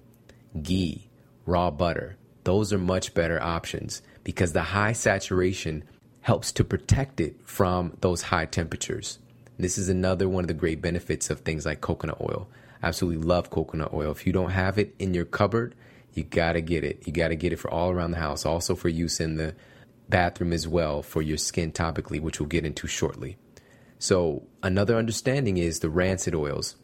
ghee, 0.61 1.09
raw 1.45 1.71
butter. 1.71 2.17
Those 2.43 2.73
are 2.73 2.77
much 2.77 3.13
better 3.13 3.41
options 3.41 4.01
because 4.25 4.51
the 4.51 4.63
high 4.63 4.93
saturation 4.93 5.85
helps 6.19 6.51
to 6.53 6.65
protect 6.65 7.21
it 7.21 7.37
from 7.45 7.95
those 8.01 8.23
high 8.23 8.47
temperatures. 8.47 9.17
This 9.57 9.77
is 9.77 9.89
another 9.89 10.27
one 10.27 10.43
of 10.43 10.47
the 10.47 10.53
great 10.53 10.81
benefits 10.81 11.29
of 11.29 11.41
things 11.41 11.65
like 11.65 11.81
coconut 11.81 12.19
oil. 12.21 12.47
I 12.81 12.87
absolutely 12.87 13.23
love 13.23 13.49
coconut 13.49 13.93
oil. 13.93 14.11
If 14.11 14.25
you 14.25 14.33
don't 14.33 14.51
have 14.51 14.77
it 14.77 14.95
in 14.97 15.13
your 15.13 15.25
cupboard, 15.25 15.75
you 16.13 16.23
gotta 16.23 16.61
get 16.61 16.83
it. 16.83 17.05
You 17.05 17.13
gotta 17.13 17.35
get 17.35 17.53
it 17.53 17.59
for 17.59 17.71
all 17.71 17.91
around 17.91 18.11
the 18.11 18.17
house, 18.17 18.45
also 18.45 18.75
for 18.75 18.89
use 18.89 19.19
in 19.19 19.35
the 19.35 19.55
bathroom 20.09 20.51
as 20.51 20.67
well 20.67 21.01
for 21.01 21.21
your 21.21 21.37
skin 21.37 21.71
topically, 21.71 22.19
which 22.19 22.39
we'll 22.39 22.49
get 22.49 22.65
into 22.65 22.87
shortly. 22.87 23.37
So, 23.99 24.43
another 24.63 24.97
understanding 24.97 25.57
is 25.57 25.79
the 25.79 25.89
rancid 25.89 26.33
oils. 26.33 26.75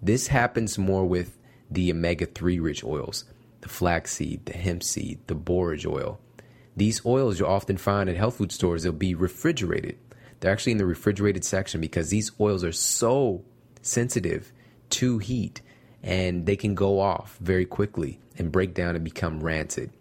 This 0.00 0.28
happens 0.28 0.78
more 0.78 1.04
with 1.04 1.38
the 1.70 1.90
omega 1.90 2.26
3 2.26 2.58
rich 2.58 2.82
oils, 2.82 3.24
the 3.60 3.68
flaxseed, 3.68 4.46
the 4.46 4.54
hemp 4.54 4.82
seed, 4.82 5.20
the 5.26 5.34
borage 5.34 5.86
oil. 5.86 6.18
These 6.76 7.04
oils 7.04 7.38
you'll 7.38 7.48
often 7.48 7.76
find 7.76 8.08
at 8.08 8.16
health 8.16 8.36
food 8.36 8.52
stores, 8.52 8.82
they'll 8.82 8.92
be 8.92 9.14
refrigerated. 9.14 9.96
They're 10.42 10.50
actually 10.50 10.72
in 10.72 10.78
the 10.78 10.86
refrigerated 10.86 11.44
section 11.44 11.80
because 11.80 12.10
these 12.10 12.32
oils 12.40 12.64
are 12.64 12.72
so 12.72 13.44
sensitive 13.80 14.52
to 14.90 15.18
heat 15.18 15.62
and 16.02 16.46
they 16.46 16.56
can 16.56 16.74
go 16.74 16.98
off 16.98 17.38
very 17.40 17.64
quickly 17.64 18.18
and 18.36 18.50
break 18.50 18.74
down 18.74 18.96
and 18.96 19.04
become 19.04 19.40
rancid. 19.40 19.92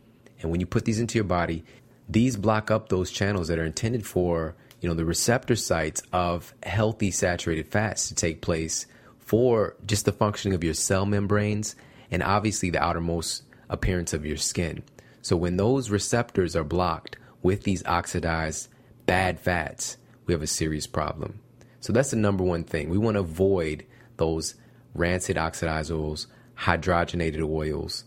And 0.41 0.50
when 0.50 0.60
you 0.60 0.65
put 0.65 0.86
these 0.86 1.00
into 1.00 1.19
your 1.19 1.25
body, 1.25 1.63
these 2.10 2.38
block 2.38 2.71
up 2.71 2.89
those 2.89 3.12
channels 3.12 3.50
that 3.50 3.60
are 3.60 3.65
intended 3.65 4.03
for, 4.03 4.55
you 4.81 4.89
know, 4.89 4.95
the 4.95 5.05
receptor 5.05 5.55
sites 5.55 6.01
of 6.12 6.55
healthy 6.63 7.12
saturated 7.12 7.67
fats 7.67 8.07
to 8.07 8.15
take 8.15 8.41
place 8.41 8.88
for 9.19 9.75
just 9.86 10.05
the 10.05 10.12
functioning 10.12 10.55
of 10.55 10.63
your 10.63 10.74
cell 10.74 11.05
membranes 11.05 11.75
and 12.10 12.24
obviously 12.24 12.71
the 12.71 12.81
outermost 12.81 13.43
appearance 13.69 14.12
of 14.12 14.25
your 14.25 14.38
skin. 14.38 14.81
So 15.21 15.38
when 15.38 15.57
those 15.57 15.91
receptors 15.91 16.55
are 16.55 16.63
blocked 16.63 17.17
with 17.43 17.62
these 17.62 17.86
oxidized 17.86 18.69
bad 19.05 19.39
fats, 19.39 19.98
we 20.31 20.33
have 20.33 20.41
a 20.41 20.47
serious 20.47 20.88
problem. 20.88 21.41
So 21.81 21.91
that's 21.91 22.11
the 22.11 22.15
number 22.15 22.41
one 22.41 22.63
thing. 22.63 22.89
We 22.89 22.97
want 22.97 23.15
to 23.15 23.21
avoid 23.21 23.85
those 24.15 24.55
rancid 24.95 25.38
oxidized 25.38 25.91
oils, 25.91 26.27
hydrogenated 26.57 27.43
oils, 27.43 28.05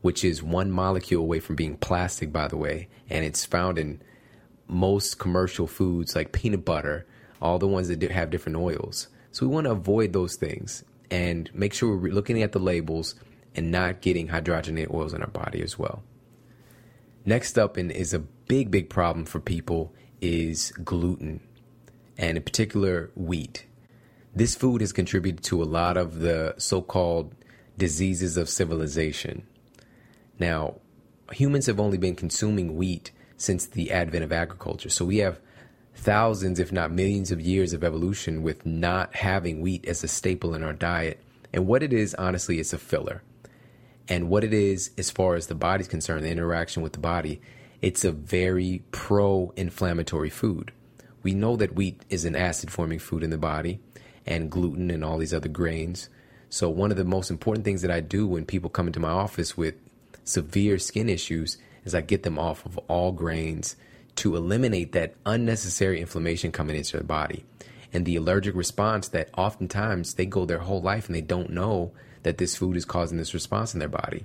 which 0.00 0.24
is 0.24 0.44
one 0.44 0.70
molecule 0.70 1.22
away 1.22 1.40
from 1.40 1.56
being 1.56 1.76
plastic, 1.76 2.32
by 2.32 2.46
the 2.46 2.56
way, 2.56 2.86
and 3.10 3.24
it's 3.24 3.44
found 3.44 3.78
in 3.78 4.00
most 4.68 5.18
commercial 5.18 5.66
foods 5.66 6.14
like 6.14 6.30
peanut 6.30 6.64
butter, 6.64 7.04
all 7.42 7.58
the 7.58 7.66
ones 7.66 7.88
that 7.88 8.00
have 8.12 8.30
different 8.30 8.58
oils. 8.58 9.08
So 9.32 9.44
we 9.44 9.52
want 9.52 9.64
to 9.64 9.72
avoid 9.72 10.12
those 10.12 10.36
things 10.36 10.84
and 11.10 11.50
make 11.52 11.74
sure 11.74 11.96
we're 11.96 12.12
looking 12.12 12.42
at 12.42 12.52
the 12.52 12.60
labels 12.60 13.16
and 13.56 13.72
not 13.72 14.02
getting 14.02 14.28
hydrogenated 14.28 14.94
oils 14.94 15.14
in 15.14 15.22
our 15.22 15.28
body 15.28 15.62
as 15.62 15.76
well. 15.76 16.04
Next 17.24 17.58
up, 17.58 17.76
and 17.76 17.90
is 17.90 18.14
a 18.14 18.20
big, 18.20 18.70
big 18.70 18.88
problem 18.88 19.24
for 19.24 19.40
people, 19.40 19.92
is 20.20 20.70
gluten, 20.84 21.40
and 22.18 22.36
in 22.36 22.42
particular, 22.42 23.10
wheat. 23.14 23.66
This 24.34 24.54
food 24.54 24.80
has 24.80 24.92
contributed 24.92 25.42
to 25.44 25.62
a 25.62 25.64
lot 25.64 25.96
of 25.96 26.18
the 26.20 26.54
so 26.58 26.82
called 26.82 27.34
diseases 27.78 28.36
of 28.36 28.48
civilization. 28.48 29.46
Now, 30.38 30.76
humans 31.32 31.66
have 31.66 31.80
only 31.80 31.98
been 31.98 32.14
consuming 32.14 32.76
wheat 32.76 33.10
since 33.36 33.66
the 33.66 33.90
advent 33.90 34.24
of 34.24 34.32
agriculture, 34.32 34.90
so 34.90 35.04
we 35.04 35.18
have 35.18 35.40
thousands, 35.94 36.60
if 36.60 36.72
not 36.72 36.90
millions, 36.90 37.30
of 37.32 37.40
years 37.40 37.72
of 37.72 37.82
evolution 37.82 38.42
with 38.42 38.66
not 38.66 39.14
having 39.14 39.60
wheat 39.60 39.86
as 39.86 40.04
a 40.04 40.08
staple 40.08 40.54
in 40.54 40.62
our 40.62 40.72
diet. 40.72 41.20
And 41.52 41.66
what 41.66 41.82
it 41.82 41.92
is, 41.92 42.14
honestly, 42.14 42.58
it's 42.60 42.72
a 42.72 42.78
filler. 42.78 43.22
And 44.08 44.28
what 44.28 44.44
it 44.44 44.52
is, 44.52 44.90
as 44.98 45.10
far 45.10 45.34
as 45.34 45.46
the 45.46 45.54
body's 45.54 45.88
concerned, 45.88 46.24
the 46.24 46.30
interaction 46.30 46.82
with 46.82 46.92
the 46.92 46.98
body, 46.98 47.40
it's 47.82 48.04
a 48.04 48.12
very 48.12 48.82
pro 48.92 49.52
inflammatory 49.56 50.30
food. 50.30 50.72
We 51.26 51.34
know 51.34 51.56
that 51.56 51.74
wheat 51.74 52.04
is 52.08 52.24
an 52.24 52.36
acid 52.36 52.70
forming 52.70 53.00
food 53.00 53.24
in 53.24 53.30
the 53.30 53.36
body, 53.36 53.80
and 54.26 54.48
gluten 54.48 54.92
and 54.92 55.04
all 55.04 55.18
these 55.18 55.34
other 55.34 55.48
grains. 55.48 56.08
So, 56.50 56.68
one 56.68 56.92
of 56.92 56.96
the 56.96 57.04
most 57.04 57.32
important 57.32 57.64
things 57.64 57.82
that 57.82 57.90
I 57.90 57.98
do 57.98 58.28
when 58.28 58.44
people 58.44 58.70
come 58.70 58.86
into 58.86 59.00
my 59.00 59.10
office 59.10 59.56
with 59.56 59.74
severe 60.22 60.78
skin 60.78 61.08
issues 61.08 61.58
is 61.84 61.96
I 61.96 62.00
get 62.02 62.22
them 62.22 62.38
off 62.38 62.64
of 62.64 62.78
all 62.86 63.10
grains 63.10 63.74
to 64.22 64.36
eliminate 64.36 64.92
that 64.92 65.16
unnecessary 65.26 66.00
inflammation 66.00 66.52
coming 66.52 66.76
into 66.76 66.92
their 66.92 67.02
body. 67.02 67.44
And 67.92 68.06
the 68.06 68.14
allergic 68.14 68.54
response 68.54 69.08
that 69.08 69.30
oftentimes 69.36 70.14
they 70.14 70.26
go 70.26 70.46
their 70.46 70.60
whole 70.60 70.80
life 70.80 71.06
and 71.06 71.16
they 71.16 71.22
don't 71.22 71.50
know 71.50 71.90
that 72.22 72.38
this 72.38 72.54
food 72.54 72.76
is 72.76 72.84
causing 72.84 73.18
this 73.18 73.34
response 73.34 73.74
in 73.74 73.80
their 73.80 73.88
body. 73.88 74.24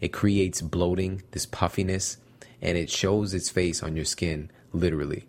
It 0.00 0.14
creates 0.14 0.62
bloating, 0.62 1.24
this 1.32 1.44
puffiness, 1.44 2.16
and 2.62 2.78
it 2.78 2.88
shows 2.88 3.34
its 3.34 3.50
face 3.50 3.82
on 3.82 3.96
your 3.96 4.06
skin, 4.06 4.50
literally. 4.72 5.26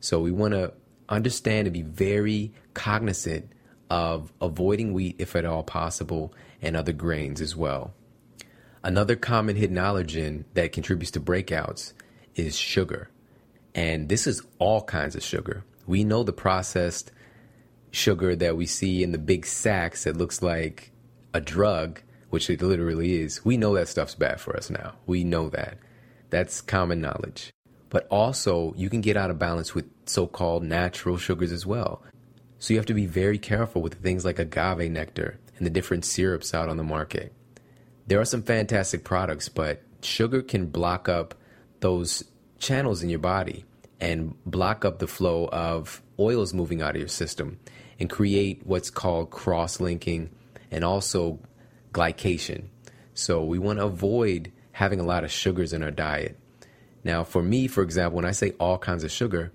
So 0.00 0.20
we 0.20 0.30
want 0.30 0.54
to 0.54 0.72
understand 1.08 1.66
and 1.66 1.74
be 1.74 1.82
very 1.82 2.52
cognizant 2.74 3.50
of 3.90 4.32
avoiding 4.40 4.92
wheat 4.92 5.16
if 5.18 5.34
at 5.36 5.44
all 5.44 5.62
possible 5.62 6.32
and 6.62 6.76
other 6.76 6.92
grains 6.92 7.40
as 7.40 7.56
well. 7.56 7.92
Another 8.82 9.16
common 9.16 9.56
hidden 9.56 9.76
allergen 9.76 10.44
that 10.54 10.72
contributes 10.72 11.10
to 11.12 11.20
breakouts 11.20 11.92
is 12.34 12.56
sugar. 12.56 13.10
And 13.74 14.08
this 14.08 14.26
is 14.26 14.42
all 14.58 14.82
kinds 14.82 15.14
of 15.14 15.22
sugar. 15.22 15.64
We 15.86 16.04
know 16.04 16.22
the 16.22 16.32
processed 16.32 17.12
sugar 17.90 18.36
that 18.36 18.56
we 18.56 18.66
see 18.66 19.02
in 19.02 19.12
the 19.12 19.18
big 19.18 19.44
sacks 19.44 20.04
that 20.04 20.16
looks 20.16 20.42
like 20.42 20.92
a 21.34 21.40
drug, 21.40 22.00
which 22.30 22.48
it 22.48 22.62
literally 22.62 23.20
is, 23.20 23.44
we 23.44 23.56
know 23.56 23.74
that 23.74 23.88
stuff's 23.88 24.14
bad 24.14 24.40
for 24.40 24.56
us 24.56 24.70
now. 24.70 24.94
We 25.06 25.24
know 25.24 25.48
that. 25.50 25.78
That's 26.30 26.60
common 26.60 27.00
knowledge. 27.00 27.50
But 27.90 28.06
also, 28.08 28.72
you 28.76 28.88
can 28.88 29.00
get 29.00 29.16
out 29.16 29.30
of 29.30 29.38
balance 29.38 29.74
with 29.74 29.90
so 30.06 30.26
called 30.26 30.62
natural 30.62 31.18
sugars 31.18 31.52
as 31.52 31.66
well. 31.66 32.02
So 32.58 32.72
you 32.72 32.78
have 32.78 32.86
to 32.86 32.94
be 32.94 33.06
very 33.06 33.38
careful 33.38 33.82
with 33.82 33.94
things 33.94 34.24
like 34.24 34.38
agave 34.38 34.90
nectar 34.90 35.38
and 35.56 35.66
the 35.66 35.70
different 35.70 36.04
syrups 36.04 36.54
out 36.54 36.68
on 36.68 36.76
the 36.76 36.84
market. 36.84 37.32
There 38.06 38.20
are 38.20 38.24
some 38.24 38.42
fantastic 38.42 39.04
products, 39.04 39.48
but 39.48 39.82
sugar 40.02 40.42
can 40.42 40.66
block 40.66 41.08
up 41.08 41.34
those 41.80 42.24
channels 42.58 43.02
in 43.02 43.10
your 43.10 43.18
body 43.18 43.64
and 44.00 44.34
block 44.44 44.84
up 44.84 44.98
the 44.98 45.06
flow 45.06 45.48
of 45.48 46.02
oils 46.18 46.54
moving 46.54 46.82
out 46.82 46.94
of 46.96 47.00
your 47.00 47.08
system 47.08 47.58
and 47.98 48.08
create 48.08 48.62
what's 48.64 48.90
called 48.90 49.30
cross 49.30 49.80
linking 49.80 50.30
and 50.70 50.84
also 50.84 51.38
glycation. 51.92 52.64
So 53.14 53.44
we 53.44 53.58
want 53.58 53.78
to 53.78 53.84
avoid 53.84 54.52
having 54.72 55.00
a 55.00 55.04
lot 55.04 55.24
of 55.24 55.30
sugars 55.30 55.72
in 55.72 55.82
our 55.82 55.90
diet. 55.90 56.39
Now, 57.02 57.24
for 57.24 57.42
me, 57.42 57.66
for 57.66 57.82
example, 57.82 58.16
when 58.16 58.24
I 58.24 58.32
say 58.32 58.52
all 58.60 58.78
kinds 58.78 59.04
of 59.04 59.10
sugar, 59.10 59.52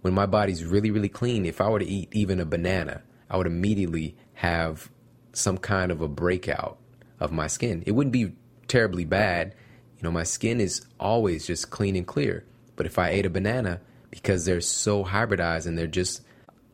when 0.00 0.14
my 0.14 0.26
body's 0.26 0.64
really, 0.64 0.90
really 0.90 1.08
clean, 1.08 1.46
if 1.46 1.60
I 1.60 1.68
were 1.68 1.78
to 1.78 1.86
eat 1.86 2.08
even 2.12 2.40
a 2.40 2.44
banana, 2.44 3.02
I 3.30 3.36
would 3.36 3.46
immediately 3.46 4.16
have 4.34 4.90
some 5.32 5.58
kind 5.58 5.92
of 5.92 6.00
a 6.00 6.08
breakout 6.08 6.78
of 7.20 7.32
my 7.32 7.46
skin. 7.46 7.82
It 7.86 7.92
wouldn't 7.92 8.12
be 8.12 8.32
terribly 8.66 9.04
bad. 9.04 9.54
You 9.96 10.02
know, 10.02 10.10
my 10.10 10.24
skin 10.24 10.60
is 10.60 10.84
always 10.98 11.46
just 11.46 11.70
clean 11.70 11.94
and 11.94 12.06
clear. 12.06 12.44
But 12.74 12.86
if 12.86 12.98
I 12.98 13.10
ate 13.10 13.26
a 13.26 13.30
banana, 13.30 13.80
because 14.10 14.44
they're 14.44 14.60
so 14.60 15.04
hybridized 15.04 15.66
and 15.66 15.78
they're 15.78 15.86
just 15.86 16.22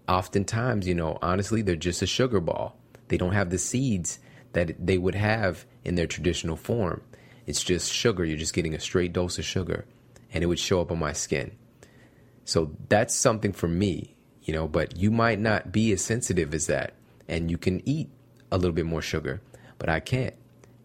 oftentimes, 0.08 0.88
you 0.88 0.94
know, 0.94 1.18
honestly, 1.22 1.62
they're 1.62 1.76
just 1.76 2.02
a 2.02 2.06
sugar 2.06 2.40
ball. 2.40 2.76
They 3.08 3.16
don't 3.16 3.32
have 3.32 3.50
the 3.50 3.58
seeds 3.58 4.18
that 4.52 4.74
they 4.84 4.98
would 4.98 5.14
have 5.14 5.66
in 5.84 5.94
their 5.94 6.06
traditional 6.06 6.56
form. 6.56 7.02
It's 7.46 7.62
just 7.62 7.92
sugar. 7.92 8.24
You're 8.24 8.38
just 8.38 8.54
getting 8.54 8.74
a 8.74 8.80
straight 8.80 9.12
dose 9.12 9.38
of 9.38 9.44
sugar, 9.44 9.86
and 10.32 10.42
it 10.42 10.46
would 10.46 10.58
show 10.58 10.80
up 10.80 10.90
on 10.90 10.98
my 10.98 11.12
skin. 11.12 11.52
So 12.44 12.74
that's 12.88 13.14
something 13.14 13.52
for 13.52 13.68
me, 13.68 14.16
you 14.42 14.54
know, 14.54 14.66
but 14.66 14.96
you 14.96 15.10
might 15.10 15.38
not 15.38 15.70
be 15.70 15.92
as 15.92 16.02
sensitive 16.02 16.54
as 16.54 16.66
that. 16.66 16.94
And 17.28 17.50
you 17.50 17.58
can 17.58 17.86
eat 17.86 18.08
a 18.50 18.56
little 18.56 18.72
bit 18.72 18.86
more 18.86 19.02
sugar, 19.02 19.42
but 19.78 19.88
I 19.88 20.00
can't. 20.00 20.34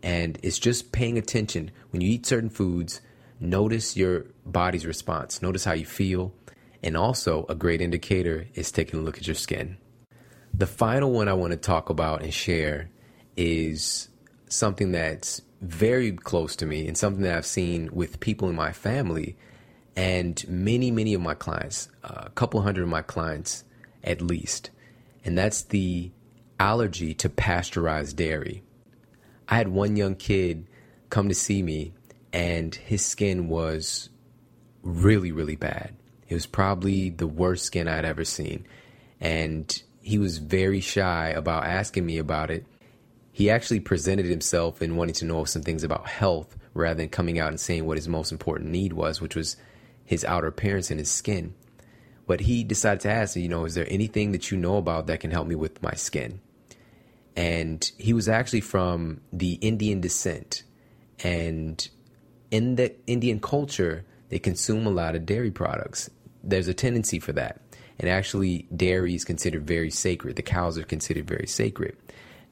And 0.01 0.37
it's 0.43 0.59
just 0.59 0.91
paying 0.91 1.17
attention. 1.17 1.71
When 1.91 2.01
you 2.01 2.09
eat 2.09 2.25
certain 2.25 2.49
foods, 2.49 2.99
notice 3.39 3.95
your 3.95 4.25
body's 4.45 4.85
response, 4.85 5.41
notice 5.41 5.63
how 5.63 5.73
you 5.73 5.85
feel. 5.85 6.33
And 6.81 6.97
also, 6.97 7.45
a 7.47 7.55
great 7.55 7.79
indicator 7.79 8.47
is 8.55 8.69
taking 8.69 8.99
a 8.99 9.03
look 9.03 9.17
at 9.17 9.25
your 9.25 9.35
skin. 9.35 9.77
The 10.53 10.67
final 10.67 11.11
one 11.11 11.29
I 11.29 11.33
want 11.33 11.51
to 11.51 11.57
talk 11.57 11.89
about 11.89 12.21
and 12.21 12.33
share 12.33 12.89
is 13.37 14.09
something 14.49 14.91
that's 14.91 15.41
very 15.63 16.11
close 16.11 16.55
to 16.57 16.65
me 16.65 16.87
and 16.87 16.97
something 16.97 17.23
that 17.23 17.37
I've 17.37 17.45
seen 17.45 17.89
with 17.93 18.19
people 18.19 18.49
in 18.49 18.55
my 18.55 18.71
family 18.71 19.37
and 19.95 20.43
many, 20.47 20.91
many 20.91 21.13
of 21.13 21.21
my 21.21 21.33
clients, 21.33 21.89
a 22.03 22.29
couple 22.31 22.61
hundred 22.61 22.83
of 22.83 22.89
my 22.89 23.01
clients 23.01 23.63
at 24.03 24.21
least. 24.21 24.69
And 25.23 25.37
that's 25.37 25.63
the 25.63 26.11
allergy 26.59 27.13
to 27.15 27.29
pasteurized 27.29 28.17
dairy. 28.17 28.63
I 29.47 29.55
had 29.55 29.67
one 29.69 29.95
young 29.95 30.15
kid 30.15 30.67
come 31.09 31.29
to 31.29 31.35
see 31.35 31.61
me, 31.61 31.93
and 32.31 32.73
his 32.73 33.05
skin 33.05 33.47
was 33.47 34.09
really, 34.81 35.31
really 35.31 35.55
bad. 35.55 35.95
It 36.27 36.33
was 36.33 36.45
probably 36.45 37.09
the 37.09 37.27
worst 37.27 37.65
skin 37.65 37.87
I'd 37.87 38.05
ever 38.05 38.25
seen. 38.25 38.65
And 39.19 39.81
he 40.01 40.17
was 40.17 40.39
very 40.39 40.81
shy 40.81 41.29
about 41.29 41.65
asking 41.65 42.05
me 42.05 42.17
about 42.17 42.49
it. 42.49 42.65
He 43.35 43.49
actually 43.49 43.79
presented 43.79 44.27
himself 44.27 44.79
in 44.79 44.95
wanting 44.95 45.15
to 45.15 45.25
know 45.25 45.43
some 45.43 45.63
things 45.63 45.83
about 45.83 46.07
health 46.07 46.55
rather 46.75 46.99
than 46.99 47.09
coming 47.09 47.39
out 47.39 47.49
and 47.49 47.59
saying 47.59 47.85
what 47.85 47.97
his 47.97 48.07
most 48.07 48.31
important 48.31 48.69
need 48.69 48.93
was, 48.93 49.19
which 49.19 49.35
was 49.35 49.57
his 50.05 50.23
outer 50.23 50.47
appearance 50.47 50.91
and 50.91 50.99
his 50.99 51.09
skin. 51.09 51.55
But 52.27 52.41
he 52.41 52.63
decided 52.63 53.01
to 53.01 53.09
ask, 53.11 53.35
you 53.35 53.49
know, 53.49 53.65
is 53.65 53.73
there 53.73 53.87
anything 53.89 54.33
that 54.33 54.51
you 54.51 54.57
know 54.57 54.77
about 54.77 55.07
that 55.07 55.19
can 55.19 55.31
help 55.31 55.47
me 55.47 55.55
with 55.55 55.81
my 55.81 55.93
skin? 55.95 56.41
And 57.35 57.91
he 57.97 58.13
was 58.13 58.29
actually 58.29 58.61
from 58.61 59.21
the 59.33 59.53
Indian 59.53 59.99
descent. 59.99 60.63
And 61.23 61.85
in 62.51 62.75
the 62.75 62.93
Indian 63.07 63.39
culture, 63.39 64.05
they 64.29 64.37
consume 64.37 64.85
a 64.85 64.91
lot 64.91 65.15
of 65.15 65.25
dairy 65.25 65.49
products. 65.49 66.07
There's 66.43 66.67
a 66.67 66.73
tendency 66.73 67.19
for 67.19 67.33
that. 67.33 67.61
And 67.99 68.07
actually, 68.07 68.67
dairy 68.75 69.15
is 69.15 69.25
considered 69.25 69.65
very 69.65 69.89
sacred. 69.89 70.35
The 70.35 70.43
cows 70.43 70.77
are 70.77 70.83
considered 70.83 71.27
very 71.27 71.47
sacred. 71.47 71.97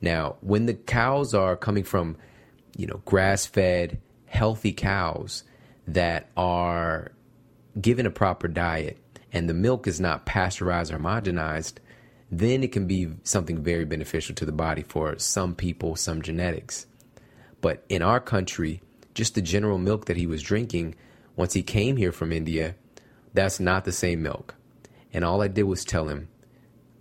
Now, 0.02 0.38
when 0.42 0.66
the 0.66 0.74
cows 0.74 1.34
are 1.34 1.56
coming 1.56 1.84
from, 1.84 2.18
you 2.76 2.88
know, 2.88 3.02
grass 3.06 3.46
fed, 3.46 4.00
healthy 4.26 4.74
cows 4.74 5.44
that 5.88 6.30
are 6.36 7.12
given 7.80 8.06
a 8.06 8.12
proper 8.12 8.48
diet 8.48 8.98
and 9.32 9.48
the 9.48 9.54
milk 9.54 9.88
is 9.88 10.00
not 10.00 10.26
pasteurized 10.26 10.92
or 10.92 10.98
homogenized, 10.98 11.76
then 12.32 12.64
it 12.64 12.72
can 12.72 12.88
be 12.88 13.10
something 13.24 13.62
very 13.62 13.86
beneficial 13.86 14.34
to 14.36 14.46
the 14.46 14.52
body 14.52 14.84
for 14.84 15.18
some 15.20 15.54
people, 15.54 15.96
some 15.96 16.22
genetics. 16.22 16.88
But 17.60 17.84
in 17.90 18.02
our 18.02 18.20
country, 18.20 18.82
just 19.14 19.36
the 19.36 19.42
general 19.42 19.78
milk 19.78 20.06
that 20.06 20.18
he 20.18 20.26
was 20.26 20.42
drinking 20.42 20.96
once 21.36 21.54
he 21.54 21.62
came 21.62 21.98
here 21.98 22.12
from 22.12 22.32
India, 22.32 22.76
that's 23.34 23.60
not 23.60 23.86
the 23.86 23.92
same 23.92 24.22
milk. 24.24 24.56
And 25.14 25.24
all 25.24 25.42
I 25.42 25.48
did 25.48 25.64
was 25.64 25.86
tell 25.86 26.08
him, 26.08 26.30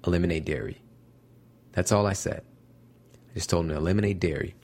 eliminate 0.06 0.44
dairy. 0.44 0.80
That's 1.72 1.92
all 1.92 2.06
I 2.06 2.12
said. 2.12 2.42
Just 3.34 3.50
told 3.50 3.66
him 3.66 3.70
to 3.70 3.76
eliminate 3.76 4.20
dairy. 4.20 4.54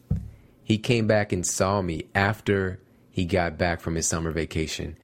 He 0.62 0.78
came 0.78 1.06
back 1.06 1.32
and 1.32 1.46
saw 1.46 1.82
me 1.82 2.06
after 2.14 2.80
he 3.10 3.24
got 3.24 3.56
back 3.56 3.80
from 3.80 3.94
his 3.94 4.06
summer 4.06 4.30
vacation 4.30 4.96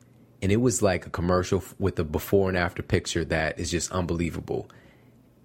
and 0.42 0.50
it 0.50 0.56
was 0.56 0.82
like 0.82 1.06
a 1.06 1.10
commercial 1.10 1.62
with 1.78 1.98
a 2.00 2.04
before 2.04 2.48
and 2.48 2.58
after 2.58 2.82
picture 2.82 3.24
that 3.24 3.60
is 3.60 3.70
just 3.70 3.92
unbelievable. 3.92 4.68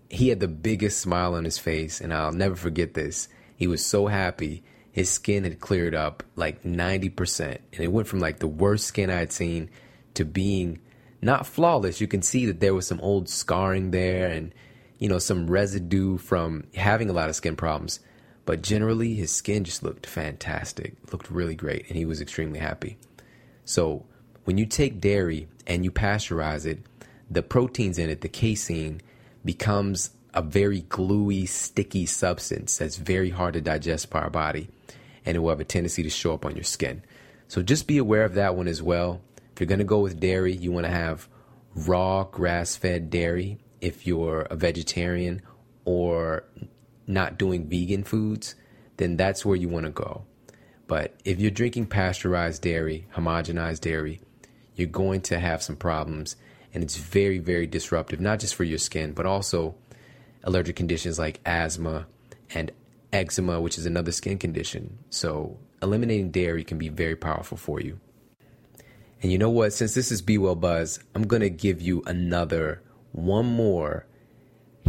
He 0.09 0.29
had 0.29 0.39
the 0.39 0.47
biggest 0.47 0.99
smile 0.99 1.35
on 1.35 1.43
his 1.43 1.59
face, 1.59 2.01
and 2.01 2.11
I'll 2.11 2.31
never 2.31 2.55
forget 2.55 2.95
this. 2.95 3.29
He 3.55 3.67
was 3.67 3.85
so 3.85 4.07
happy. 4.07 4.63
His 4.91 5.09
skin 5.09 5.43
had 5.43 5.59
cleared 5.59 5.93
up 5.93 6.23
like 6.35 6.63
90%, 6.63 7.59
and 7.73 7.79
it 7.79 7.91
went 7.91 8.07
from 8.07 8.19
like 8.19 8.39
the 8.39 8.47
worst 8.47 8.87
skin 8.87 9.11
I 9.11 9.19
had 9.19 9.31
seen 9.31 9.69
to 10.15 10.25
being 10.25 10.79
not 11.21 11.45
flawless. 11.45 12.01
You 12.01 12.07
can 12.07 12.23
see 12.23 12.47
that 12.47 12.59
there 12.59 12.73
was 12.73 12.87
some 12.87 13.01
old 13.01 13.29
scarring 13.29 13.91
there 13.91 14.27
and, 14.27 14.51
you 14.97 15.09
know, 15.09 15.19
some 15.19 15.47
residue 15.47 16.17
from 16.17 16.63
having 16.73 17.09
a 17.09 17.13
lot 17.13 17.29
of 17.29 17.35
skin 17.35 17.55
problems. 17.55 17.99
But 18.47 18.61
generally, 18.61 19.13
his 19.13 19.29
skin 19.29 19.65
just 19.65 19.83
looked 19.83 20.05
fantastic, 20.05 20.95
looked 21.11 21.29
really 21.29 21.53
great, 21.53 21.85
and 21.89 21.97
he 21.97 22.05
was 22.05 22.21
extremely 22.21 22.59
happy. 22.59 22.97
So, 23.65 24.05
when 24.45 24.57
you 24.57 24.65
take 24.65 25.01
dairy 25.01 25.49
and 25.67 25.83
you 25.83 25.91
pasteurize 25.91 26.65
it, 26.65 26.79
the 27.29 27.43
proteins 27.43 27.99
in 27.99 28.09
it, 28.09 28.21
the 28.21 28.29
casein, 28.29 29.01
becomes 29.43 30.11
a 30.33 30.41
very 30.41 30.79
gluey, 30.83 31.45
sticky 31.45 32.05
substance 32.05 32.77
that's 32.77 32.95
very 32.95 33.31
hard 33.31 33.55
to 33.55 33.61
digest 33.61 34.09
by 34.09 34.21
our 34.21 34.29
body, 34.29 34.69
and 35.25 35.35
it 35.35 35.41
will 35.41 35.49
have 35.49 35.59
a 35.59 35.65
tendency 35.65 36.01
to 36.03 36.09
show 36.09 36.33
up 36.33 36.45
on 36.45 36.55
your 36.55 36.63
skin. 36.63 37.03
So 37.49 37.61
just 37.61 37.85
be 37.85 37.97
aware 37.97 38.23
of 38.23 38.35
that 38.35 38.55
one 38.55 38.69
as 38.69 38.81
well. 38.81 39.19
If 39.51 39.59
you're 39.59 39.67
going 39.67 39.79
to 39.79 39.83
go 39.83 39.99
with 39.99 40.21
dairy, 40.21 40.53
you 40.53 40.71
want 40.71 40.85
to 40.85 40.91
have 40.91 41.27
raw 41.75 42.23
grass 42.23 42.77
fed 42.77 43.09
dairy 43.09 43.57
if 43.81 44.07
you're 44.07 44.43
a 44.43 44.55
vegetarian 44.55 45.41
or 45.83 46.45
not 47.07 47.37
doing 47.37 47.67
vegan 47.67 48.03
foods, 48.03 48.55
then 48.97 49.15
that's 49.17 49.45
where 49.45 49.55
you 49.55 49.69
want 49.69 49.85
to 49.85 49.91
go. 49.91 50.25
But 50.87 51.15
if 51.25 51.39
you're 51.39 51.51
drinking 51.51 51.87
pasteurized 51.87 52.61
dairy, 52.61 53.07
homogenized 53.15 53.81
dairy, 53.81 54.21
you're 54.75 54.87
going 54.87 55.21
to 55.21 55.39
have 55.39 55.63
some 55.63 55.75
problems. 55.75 56.35
And 56.73 56.83
it's 56.83 56.97
very, 56.97 57.39
very 57.39 57.67
disruptive, 57.67 58.19
not 58.19 58.39
just 58.39 58.55
for 58.55 58.63
your 58.63 58.77
skin, 58.77 59.13
but 59.13 59.25
also 59.25 59.75
allergic 60.43 60.75
conditions 60.75 61.17
like 61.17 61.39
asthma 61.45 62.07
and 62.53 62.71
eczema, 63.11 63.59
which 63.59 63.77
is 63.77 63.85
another 63.85 64.11
skin 64.11 64.37
condition. 64.37 64.99
So, 65.09 65.57
eliminating 65.81 66.31
dairy 66.31 66.63
can 66.63 66.77
be 66.77 66.89
very 66.89 67.15
powerful 67.15 67.57
for 67.57 67.79
you. 67.79 67.99
And 69.21 69.31
you 69.31 69.37
know 69.37 69.49
what? 69.49 69.73
Since 69.73 69.93
this 69.95 70.11
is 70.11 70.21
Be 70.21 70.37
Well 70.37 70.55
Buzz, 70.55 70.99
I'm 71.15 71.25
going 71.25 71.41
to 71.41 71.49
give 71.49 71.81
you 71.81 72.03
another, 72.05 72.83
one 73.11 73.45
more 73.45 74.05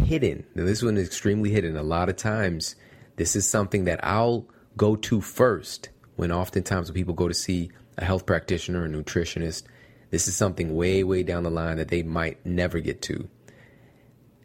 hidden. 0.04 0.46
Now, 0.54 0.64
this 0.64 0.82
one 0.82 0.96
is 0.96 1.06
extremely 1.06 1.50
hidden. 1.50 1.76
A 1.76 1.82
lot 1.82 2.08
of 2.08 2.16
times, 2.16 2.76
this 3.16 3.36
is 3.36 3.48
something 3.48 3.84
that 3.84 4.04
I'll 4.04 4.46
go 4.76 4.96
to 4.96 5.20
first 5.20 5.90
when 6.16 6.32
oftentimes 6.32 6.88
when 6.88 6.94
people 6.94 7.14
go 7.14 7.28
to 7.28 7.34
see 7.34 7.70
a 7.96 8.04
health 8.04 8.26
practitioner, 8.26 8.84
a 8.84 8.88
nutritionist, 8.88 9.64
this 10.10 10.26
is 10.26 10.36
something 10.36 10.74
way, 10.74 11.04
way 11.04 11.22
down 11.22 11.42
the 11.42 11.50
line 11.50 11.76
that 11.76 11.88
they 11.88 12.02
might 12.02 12.44
never 12.44 12.80
get 12.80 13.02
to. 13.02 13.28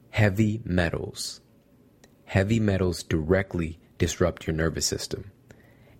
Heavy 0.09 0.61
metals. 0.65 1.39
Heavy 2.25 2.59
metals 2.59 3.03
directly 3.03 3.79
disrupt 3.97 4.45
your 4.45 4.55
nervous 4.55 4.85
system. 4.85 5.31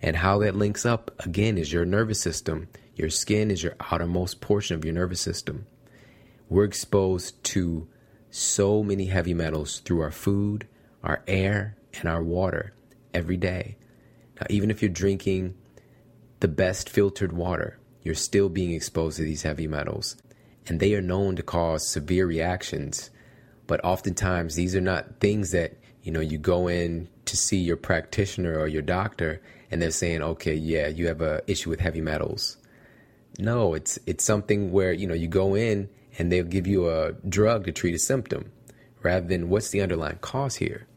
And 0.02 0.18
how 0.18 0.39
that 0.39 0.56
links 0.56 0.86
up, 0.86 1.12
again, 1.20 1.58
is 1.58 1.72
your 1.72 1.86
nervous 1.86 2.20
system. 2.20 2.68
Your 2.96 3.10
skin 3.10 3.50
is 3.50 3.63
your 3.63 3.76
outermost 3.80 4.42
portion 4.42 4.76
of 4.76 4.84
your 4.84 4.94
nervous 4.94 5.22
system. 5.22 5.66
We're 6.50 6.66
exposed 6.66 7.42
to 7.46 7.88
so 8.34 8.82
many 8.82 9.06
heavy 9.06 9.34
metals 9.36 9.80
through 9.82 10.02
our 10.02 10.12
food, 10.12 10.67
our 11.04 11.24
air, 11.28 11.78
and 11.93 12.10
our 12.10 12.24
water 12.24 12.74
every 13.13 13.38
day. 13.38 13.78
Now, 14.41 14.48
even 14.50 14.72
if 14.72 14.82
you're 14.82 14.89
drinking 14.89 15.54
the 16.39 16.48
best 16.48 16.89
filtered 16.89 17.32
water, 17.32 17.78
you're 18.02 18.15
still 18.15 18.50
being 18.50 18.72
exposed 18.72 19.17
to 19.17 19.24
these 19.24 19.43
heavy 19.43 19.67
metals. 19.67 20.17
And 20.65 20.80
they 20.80 20.96
are 20.96 21.02
known 21.02 21.36
to 21.36 21.43
cause 21.43 21.88
severe 21.88 22.26
reactions. 22.26 23.12
But 23.67 23.86
oftentimes, 23.86 24.56
these 24.56 24.76
are 24.76 24.82
not 24.82 25.19
things 25.19 25.52
that, 25.52 25.78
you 26.02 26.12
know, 26.12 26.19
you 26.19 26.39
go 26.39 26.67
in 26.67 27.10
to 27.26 27.38
see 27.38 27.58
your 27.58 27.78
practitioner 27.78 28.58
or 28.58 28.67
your 28.67 28.82
doctor 28.82 29.43
and 29.69 29.80
they're 29.80 29.91
saying, 29.91 30.24
okay, 30.24 30.56
yeah, 30.56 30.88
you 30.88 31.08
have 31.08 31.22
a 31.22 31.43
issue 31.46 31.69
with 31.69 31.80
heavy 31.80 32.02
metals. 32.02 32.58
No, 33.38 33.76
it's 33.76 34.00
it's 34.08 34.24
something 34.24 34.72
where, 34.72 34.91
you 34.91 35.06
know, 35.06 35.13
you 35.13 35.28
go 35.28 35.56
in 35.56 35.88
and 36.17 36.32
they'll 36.32 36.43
give 36.43 36.67
you 36.67 36.89
a 36.89 37.13
drug 37.28 37.65
to 37.65 37.71
treat 37.71 37.95
a 37.95 37.99
symptom 37.99 38.52
rather 39.02 39.28
than 39.28 39.49
what's 39.49 39.69
the 39.69 39.82
underlying 39.82 40.17
cause 40.19 40.56
here. 40.56 40.88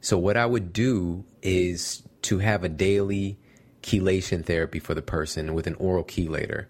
So 0.00 0.18
what 0.18 0.36
I 0.36 0.46
would 0.46 0.72
do 0.72 1.24
is 1.42 2.02
to 2.22 2.38
have 2.38 2.64
a 2.64 2.68
daily 2.68 3.38
chelation 3.82 4.44
therapy 4.44 4.78
for 4.78 4.94
the 4.94 5.02
person 5.02 5.54
with 5.54 5.66
an 5.66 5.74
oral 5.74 6.04
chelator. 6.04 6.66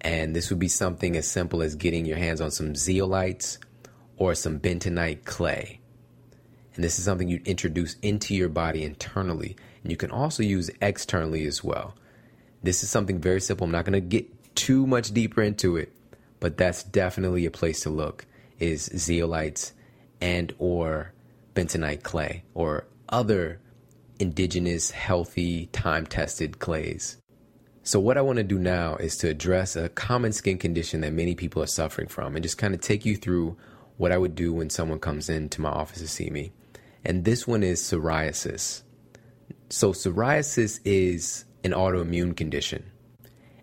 And 0.00 0.34
this 0.34 0.50
would 0.50 0.58
be 0.58 0.68
something 0.68 1.16
as 1.16 1.26
simple 1.26 1.62
as 1.62 1.74
getting 1.74 2.06
your 2.06 2.16
hands 2.16 2.40
on 2.40 2.50
some 2.50 2.74
zeolites 2.74 3.58
or 4.16 4.34
some 4.34 4.58
bentonite 4.58 5.24
clay. 5.24 5.80
And 6.74 6.84
this 6.84 6.98
is 6.98 7.04
something 7.04 7.28
you 7.28 7.40
introduce 7.44 7.94
into 8.02 8.34
your 8.34 8.50
body 8.50 8.84
internally. 8.84 9.56
And 9.82 9.90
you 9.90 9.96
can 9.96 10.10
also 10.10 10.42
use 10.42 10.70
externally 10.80 11.46
as 11.46 11.64
well. 11.64 11.94
This 12.62 12.82
is 12.82 12.90
something 12.90 13.20
very 13.20 13.40
simple. 13.40 13.64
I'm 13.64 13.72
not 13.72 13.84
going 13.84 13.94
to 13.94 14.00
get 14.00 14.54
too 14.54 14.86
much 14.86 15.12
deeper 15.12 15.42
into 15.42 15.76
it, 15.76 15.92
but 16.40 16.56
that's 16.56 16.82
definitely 16.82 17.46
a 17.46 17.50
place 17.50 17.80
to 17.80 17.90
look 17.90 18.26
is 18.58 18.88
zeolites 18.90 19.72
and 20.20 20.54
or 20.58 21.12
bentonite 21.54 22.02
clay 22.02 22.44
or 22.54 22.86
other 23.08 23.60
indigenous, 24.18 24.90
healthy, 24.90 25.66
time 25.66 26.06
tested 26.06 26.58
clays. 26.58 27.18
So, 27.82 28.00
what 28.00 28.18
I 28.18 28.22
want 28.22 28.38
to 28.38 28.42
do 28.44 28.58
now 28.58 28.96
is 28.96 29.16
to 29.18 29.28
address 29.28 29.76
a 29.76 29.88
common 29.90 30.32
skin 30.32 30.58
condition 30.58 31.02
that 31.02 31.12
many 31.12 31.34
people 31.34 31.62
are 31.62 31.68
suffering 31.68 32.08
from 32.08 32.34
and 32.34 32.42
just 32.42 32.58
kind 32.58 32.74
of 32.74 32.80
take 32.80 33.04
you 33.04 33.16
through 33.16 33.56
what 33.96 34.12
I 34.12 34.18
would 34.18 34.34
do 34.34 34.52
when 34.52 34.70
someone 34.70 34.98
comes 34.98 35.28
into 35.28 35.60
my 35.60 35.68
office 35.68 36.00
to 36.00 36.08
see 36.08 36.30
me. 36.30 36.52
and 37.04 37.24
this 37.24 37.46
one 37.46 37.62
is 37.62 37.80
psoriasis. 37.80 38.82
So, 39.70 39.92
psoriasis 39.92 40.80
is 40.84 41.44
an 41.62 41.72
autoimmune 41.72 42.36
condition, 42.36 42.84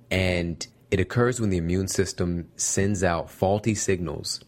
and 0.10 0.66
it 0.94 1.00
occurs 1.00 1.42
when 1.42 1.50
the 1.50 1.58
immune 1.58 1.88
system 1.88 2.48
sends 2.56 3.04
out 3.04 3.32
faulty 3.32 3.74
signals 3.74 4.42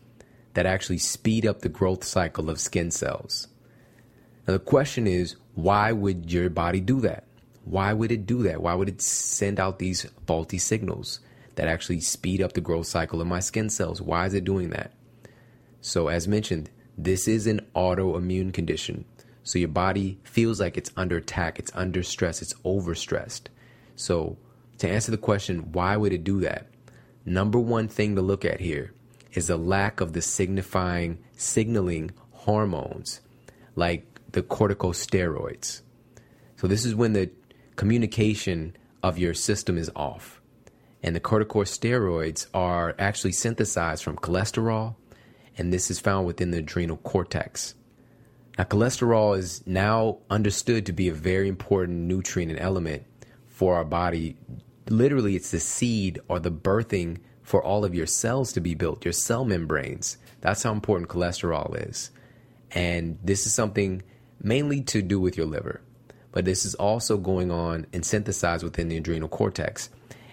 that 0.54 0.68
actually 0.68 1.00
speed 1.00 1.44
up 1.44 1.62
the 1.62 1.70
growth 1.70 2.04
cycle 2.04 2.52
of 2.52 2.60
skin 2.60 2.92
cells. 2.92 3.48
Now, 4.48 4.54
the 4.54 4.60
question 4.60 5.08
is 5.08 5.38
why 5.56 5.92
would 5.92 6.32
your 6.32 6.52
body 6.52 6.82
do 6.82 7.02
that? 7.02 7.24
Why 7.64 7.94
would 7.94 8.12
it 8.12 8.28
do 8.28 8.44
that? 8.44 8.62
Why 8.62 8.76
would 8.76 8.90
it 8.90 9.02
send 9.02 9.60
out 9.60 9.80
these 9.80 10.06
faulty 10.28 10.60
signals 10.60 11.20
that 11.56 11.68
actually 11.68 12.02
speed 12.02 12.44
up 12.44 12.54
the 12.54 12.62
growth 12.62 12.86
cycle 12.86 13.22
of 13.22 13.26
my 13.26 13.40
skin 13.40 13.68
cells? 13.68 14.00
Why 14.00 14.28
is 14.28 14.36
it 14.36 14.44
doing 14.44 14.70
that? 14.70 14.92
So, 15.82 16.10
as 16.10 16.28
mentioned, 16.28 16.70
this 16.96 17.28
is 17.28 17.48
an 17.48 17.62
autoimmune 17.76 18.54
condition. 18.54 19.06
So, 19.42 19.58
your 19.58 19.70
body 19.70 20.20
feels 20.22 20.60
like 20.60 20.78
it's 20.78 20.92
under 20.96 21.18
attack, 21.18 21.58
it's 21.58 21.72
under 21.74 22.04
stress, 22.04 22.44
it's 22.44 22.54
overstressed. 22.64 23.48
So, 23.96 24.38
to 24.80 24.90
answer 24.90 25.12
the 25.12 25.18
question, 25.18 25.72
why 25.72 25.98
would 25.98 26.14
it 26.14 26.24
do 26.24 26.40
that? 26.42 26.68
Number 27.26 27.60
one 27.60 27.88
thing 27.88 28.16
to 28.16 28.22
look 28.22 28.46
at 28.46 28.60
here 28.60 28.94
is 29.34 29.48
the 29.48 29.58
lack 29.58 30.02
of 30.02 30.14
the 30.14 30.22
signifying 30.22 31.20
signaling 31.36 32.12
hormones 32.32 33.22
like 33.76 34.06
the 34.32 34.44
corticosteroids. 34.44 35.82
So, 36.58 36.68
this 36.68 36.86
is 36.86 36.96
when 36.96 37.14
the 37.14 37.32
communication 37.76 38.76
of 39.04 39.18
your 39.18 39.34
system 39.34 39.78
is 39.78 39.92
off. 39.96 40.42
And 41.04 41.16
the 41.16 41.20
corticosteroids 41.20 42.48
are 42.54 42.96
actually 42.98 43.34
synthesized 43.34 44.04
from 44.04 44.16
cholesterol, 44.16 44.96
and 45.58 45.72
this 45.72 45.92
is 45.92 46.00
found 46.00 46.26
within 46.26 46.52
the 46.52 46.60
adrenal 46.60 46.98
cortex. 46.98 47.76
Now, 48.58 48.64
cholesterol 48.64 49.38
is 49.38 49.62
now 49.68 50.20
understood 50.30 50.86
to 50.86 50.94
be 50.94 51.10
a 51.10 51.14
very 51.14 51.48
important 51.48 52.00
nutrient 52.08 52.52
and 52.52 52.60
element 52.60 53.04
for 53.48 53.76
our 53.76 53.86
body. 53.86 54.38
Literally, 54.90 55.36
it's 55.36 55.52
the 55.52 55.60
seed 55.60 56.20
or 56.28 56.40
the 56.40 56.52
birthing 56.52 57.20
for 57.42 57.64
all 57.64 57.86
of 57.86 57.96
your 57.96 58.08
cells 58.08 58.54
to 58.54 58.60
be 58.60 58.76
built, 58.76 59.06
your 59.06 59.14
cell 59.14 59.46
membranes. 59.46 60.18
That's 60.42 60.64
how 60.64 60.72
important 60.72 61.10
cholesterol 61.10 61.90
is. 61.90 62.12
And 62.72 63.18
this 63.24 63.46
is 63.46 63.54
something 63.54 64.04
mainly 64.42 64.82
to 64.82 65.02
do 65.02 65.20
with 65.20 65.38
your 65.38 65.46
liver. 65.46 65.82
But 66.32 66.46
this 66.46 66.66
is 66.66 66.76
also 66.76 67.18
going 67.18 67.52
on 67.52 67.88
and 67.94 68.06
synthesized 68.06 68.64
within 68.64 68.90
the 68.90 68.98
adrenal 68.98 69.30
cortex. 69.30 69.90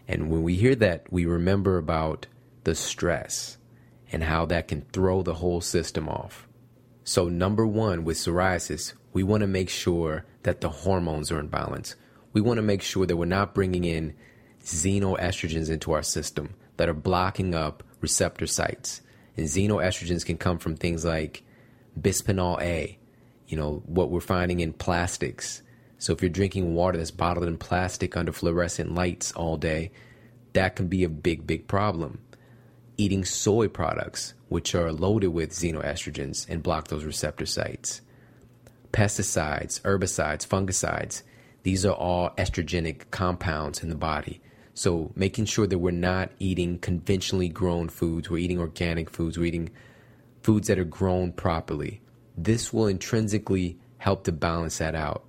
And 0.09 0.31
when 0.31 0.43
we 0.43 0.57
hear 0.57 0.75
that, 0.77 1.11
we 1.13 1.27
remember 1.27 1.79
about 1.79 2.27
the 2.65 2.75
stress 2.75 3.57
and 4.11 4.25
how 4.25 4.47
that 4.47 4.69
can 4.69 4.83
throw 4.93 5.23
the 5.23 5.35
whole 5.35 5.61
system 5.61 6.09
off. 6.09 6.49
So, 7.05 7.29
number 7.29 7.67
one, 7.67 8.05
with 8.05 8.17
psoriasis, 8.17 8.93
we 9.13 9.23
want 9.23 9.43
to 9.43 9.47
make 9.47 9.69
sure 9.69 10.25
that 10.43 10.61
the 10.61 10.69
hormones 10.69 11.31
are 11.33 11.41
in 11.41 11.49
balance. 11.49 11.97
We 12.33 12.41
want 12.41 12.59
to 12.59 12.63
make 12.63 12.83
sure 12.83 13.07
that 13.07 13.17
we're 13.17 13.25
not 13.27 13.55
bringing 13.55 13.85
in 13.85 14.15
xenoestrogens 14.63 15.71
into 15.71 15.93
our 15.93 16.03
system 16.03 16.55
that 16.77 16.89
are 16.89 16.95
blocking 16.95 17.55
up 17.55 17.83
receptor 18.01 18.47
sites. 18.47 19.03
And 19.37 19.47
xenoestrogens 19.47 20.25
can 20.25 20.37
come 20.37 20.59
from 20.59 20.77
things 20.77 21.05
like 21.05 21.43
bisphenol 21.99 22.61
A, 22.61 22.99
you 23.49 23.57
know, 23.57 23.83
what 23.87 24.11
we're 24.11 24.21
finding 24.21 24.61
in 24.61 24.73
plastics. 24.73 25.63
So 25.99 26.13
if 26.13 26.23
you're 26.23 26.31
drinking 26.31 26.75
water 26.75 26.99
that's 26.99 27.11
bottled 27.11 27.47
in 27.47 27.59
plastic 27.59 28.17
under 28.17 28.33
fluorescent 28.33 28.95
lights 28.95 29.33
all 29.33 29.57
day, 29.57 29.93
that 30.53 30.77
can 30.77 30.89
be 30.89 31.05
a 31.05 31.09
big, 31.09 31.47
big 31.47 31.67
problem. 31.67 32.21
Eating 32.97 33.25
soy 33.25 33.69
products, 33.69 34.35
which 34.49 34.75
are 34.75 34.93
loaded 34.93 35.29
with 35.29 35.51
xenoestrogens 35.51 36.49
and 36.49 36.63
block 36.63 36.89
those 36.89 37.05
receptor 37.05 37.47
sites. 37.47 38.03
Pesticides, 38.93 39.81
herbicides, 39.83 40.47
fungicides, 40.47 41.23
these 41.63 41.87
are 41.87 41.95
all 41.95 42.31
estrogenic 42.37 43.11
compounds 43.11 43.83
in 43.83 43.89
the 43.89 43.95
body. 43.95 44.41
So 44.75 45.13
making 45.15 45.47
sure 45.47 45.67
that 45.67 45.79
we're 45.79 45.91
not 45.91 46.31
eating 46.39 46.79
conventionally 46.79 47.49
grown 47.49 47.89
foods, 47.89 48.31
we're 48.31 48.39
eating 48.39 48.59
organic 48.59 49.11
foods, 49.11 49.39
we're 49.39 49.47
eating 49.47 49.71
foods 50.43 50.69
that 50.69 50.79
are 50.79 50.85
grown 50.85 51.33
properly. 51.33 52.01
This 52.37 52.73
will 52.73 52.87
intrinsically 52.87 53.79
help 53.99 54.25
to 54.25 54.33
balance 54.33 54.79
that 54.79 54.95
out. 54.95 55.25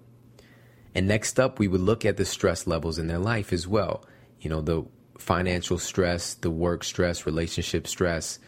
And 0.95 1.07
next 1.07 1.39
up, 1.39 1.59
we 1.59 1.67
would 1.67 1.81
look 1.81 2.05
at 2.05 2.17
the 2.17 2.25
stress 2.25 2.67
levels 2.67 2.97
in 2.97 3.07
their 3.07 3.19
life 3.19 3.51
as 3.51 3.67
well. 3.67 4.05
You 4.39 4.49
know, 4.49 4.61
the 4.61 4.85
financial 5.17 5.77
stress, 5.77 6.35
the 6.35 6.51
work 6.51 6.83
stress, 6.83 7.25
relationship 7.25 7.87
stress, 7.87 8.39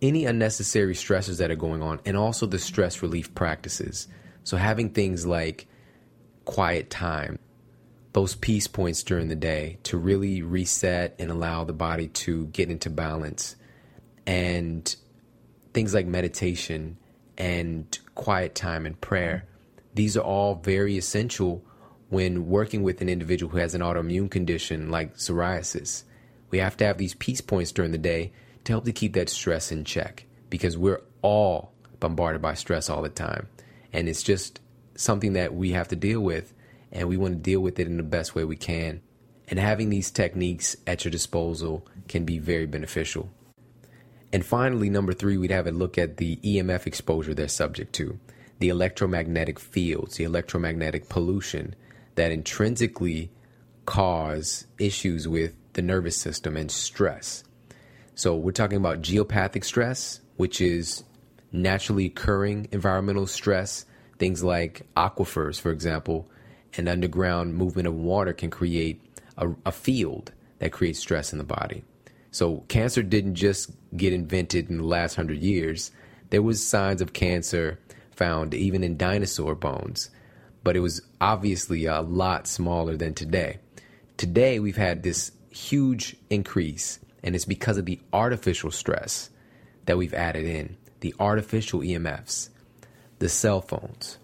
any 0.00 0.24
unnecessary 0.24 0.94
stresses 0.94 1.38
that 1.38 1.50
are 1.50 1.56
going 1.56 1.82
on, 1.82 2.00
and 2.04 2.16
also 2.16 2.46
the 2.46 2.58
stress 2.58 3.02
relief 3.02 3.34
practices. 3.34 4.08
So, 4.44 4.56
having 4.56 4.90
things 4.90 5.26
like 5.26 5.66
quiet 6.44 6.90
time, 6.90 7.38
those 8.12 8.34
peace 8.34 8.66
points 8.66 9.02
during 9.02 9.28
the 9.28 9.36
day 9.36 9.78
to 9.84 9.96
really 9.96 10.42
reset 10.42 11.14
and 11.18 11.30
allow 11.30 11.64
the 11.64 11.72
body 11.72 12.08
to 12.08 12.46
get 12.48 12.70
into 12.70 12.90
balance, 12.90 13.56
and 14.26 14.94
things 15.72 15.94
like 15.94 16.06
meditation 16.06 16.98
and 17.38 17.98
quiet 18.14 18.54
time 18.54 18.86
and 18.86 19.00
prayer. 19.00 19.46
These 19.94 20.16
are 20.16 20.24
all 20.24 20.56
very 20.56 20.96
essential 20.96 21.64
when 22.08 22.46
working 22.46 22.82
with 22.82 23.00
an 23.00 23.08
individual 23.08 23.50
who 23.50 23.58
has 23.58 23.74
an 23.74 23.80
autoimmune 23.80 24.30
condition 24.30 24.90
like 24.90 25.16
psoriasis. 25.16 26.02
We 26.50 26.58
have 26.58 26.76
to 26.76 26.84
have 26.84 26.98
these 26.98 27.14
peace 27.14 27.40
points 27.40 27.72
during 27.72 27.92
the 27.92 27.98
day 27.98 28.32
to 28.64 28.72
help 28.72 28.84
to 28.84 28.92
keep 28.92 29.14
that 29.14 29.30
stress 29.30 29.72
in 29.72 29.84
check 29.84 30.26
because 30.50 30.76
we're 30.76 31.00
all 31.22 31.72
bombarded 32.00 32.42
by 32.42 32.54
stress 32.54 32.90
all 32.90 33.00
the 33.00 33.08
time. 33.08 33.48
And 33.92 34.08
it's 34.08 34.22
just 34.22 34.60
something 34.94 35.32
that 35.32 35.54
we 35.54 35.70
have 35.70 35.88
to 35.88 35.96
deal 35.96 36.20
with, 36.20 36.52
and 36.92 37.08
we 37.08 37.16
want 37.16 37.34
to 37.34 37.40
deal 37.40 37.60
with 37.60 37.80
it 37.80 37.86
in 37.86 37.96
the 37.96 38.02
best 38.02 38.34
way 38.34 38.44
we 38.44 38.56
can. 38.56 39.00
And 39.48 39.58
having 39.58 39.90
these 39.90 40.10
techniques 40.10 40.76
at 40.86 41.04
your 41.04 41.10
disposal 41.10 41.86
can 42.08 42.24
be 42.24 42.38
very 42.38 42.66
beneficial. 42.66 43.30
And 44.32 44.44
finally, 44.44 44.88
number 44.88 45.12
three, 45.12 45.36
we'd 45.36 45.50
have 45.50 45.66
a 45.66 45.72
look 45.72 45.98
at 45.98 46.16
the 46.16 46.36
EMF 46.36 46.86
exposure 46.86 47.34
they're 47.34 47.48
subject 47.48 47.92
to, 47.94 48.18
the 48.60 48.68
electromagnetic 48.70 49.58
fields, 49.58 50.16
the 50.16 50.24
electromagnetic 50.24 51.08
pollution 51.08 51.74
that 52.14 52.30
intrinsically 52.30 53.30
cause 53.84 54.66
issues 54.78 55.26
with 55.26 55.54
the 55.72 55.82
nervous 55.82 56.16
system 56.16 56.56
and 56.56 56.70
stress. 56.70 57.44
So, 58.14 58.36
we're 58.36 58.52
talking 58.52 58.76
about 58.76 59.02
geopathic 59.02 59.64
stress, 59.64 60.20
which 60.36 60.60
is 60.60 61.04
naturally 61.50 62.06
occurring 62.06 62.68
environmental 62.72 63.26
stress. 63.26 63.84
Things 64.18 64.44
like 64.44 64.86
aquifers, 64.96 65.60
for 65.60 65.72
example, 65.72 66.30
and 66.76 66.88
underground 66.88 67.54
movement 67.54 67.88
of 67.88 67.94
water 67.94 68.32
can 68.32 68.50
create 68.50 69.00
a, 69.36 69.50
a 69.66 69.72
field 69.72 70.32
that 70.58 70.72
creates 70.72 70.98
stress 70.98 71.32
in 71.32 71.38
the 71.38 71.44
body. 71.44 71.84
So 72.30 72.64
cancer 72.68 73.02
didn't 73.02 73.34
just 73.34 73.70
get 73.96 74.12
invented 74.12 74.70
in 74.70 74.78
the 74.78 74.84
last 74.84 75.14
hundred 75.16 75.38
years. 75.38 75.90
There 76.30 76.42
was 76.42 76.64
signs 76.64 77.02
of 77.02 77.12
cancer 77.12 77.78
found 78.10 78.54
even 78.54 78.82
in 78.82 78.96
dinosaur 78.96 79.54
bones, 79.54 80.10
but 80.64 80.76
it 80.76 80.80
was 80.80 81.02
obviously 81.20 81.84
a 81.86 82.00
lot 82.00 82.46
smaller 82.46 82.96
than 82.96 83.14
today. 83.14 83.58
Today 84.16 84.60
we've 84.60 84.76
had 84.76 85.02
this 85.02 85.32
huge 85.50 86.16
increase, 86.30 86.98
and 87.22 87.34
it's 87.34 87.44
because 87.44 87.76
of 87.76 87.84
the 87.84 88.00
artificial 88.12 88.70
stress 88.70 89.28
that 89.86 89.98
we've 89.98 90.14
added 90.14 90.46
in, 90.46 90.76
the 91.00 91.14
artificial 91.18 91.80
EMFs, 91.80 92.48
the 93.18 93.28
cell 93.28 93.60
phones, 93.60 94.18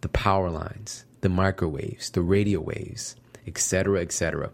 the 0.00 0.08
power 0.08 0.50
lines, 0.50 1.04
the 1.22 1.28
microwaves, 1.28 2.10
the 2.10 2.20
radio 2.20 2.60
waves, 2.60 3.16
etc., 3.46 4.00
etc. 4.00 4.50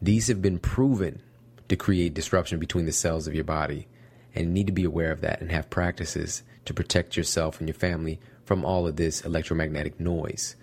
These 0.00 0.28
have 0.28 0.40
been 0.40 0.58
proven 0.58 1.20
to 1.68 1.76
create 1.76 2.14
disruption 2.14 2.58
between 2.58 2.86
the 2.86 2.92
cells 2.92 3.26
of 3.26 3.34
your 3.34 3.44
body. 3.44 3.88
And 4.34 4.46
you 4.46 4.52
need 4.52 4.66
to 4.66 4.72
be 4.72 4.84
aware 4.84 5.12
of 5.12 5.20
that 5.20 5.40
and 5.40 5.50
have 5.50 5.70
practices 5.70 6.42
to 6.64 6.74
protect 6.74 7.16
yourself 7.16 7.58
and 7.58 7.68
your 7.68 7.74
family 7.74 8.20
from 8.44 8.64
all 8.64 8.86
of 8.86 8.96
this 8.96 9.22
electromagnetic 9.22 9.98
noise. 10.00 10.56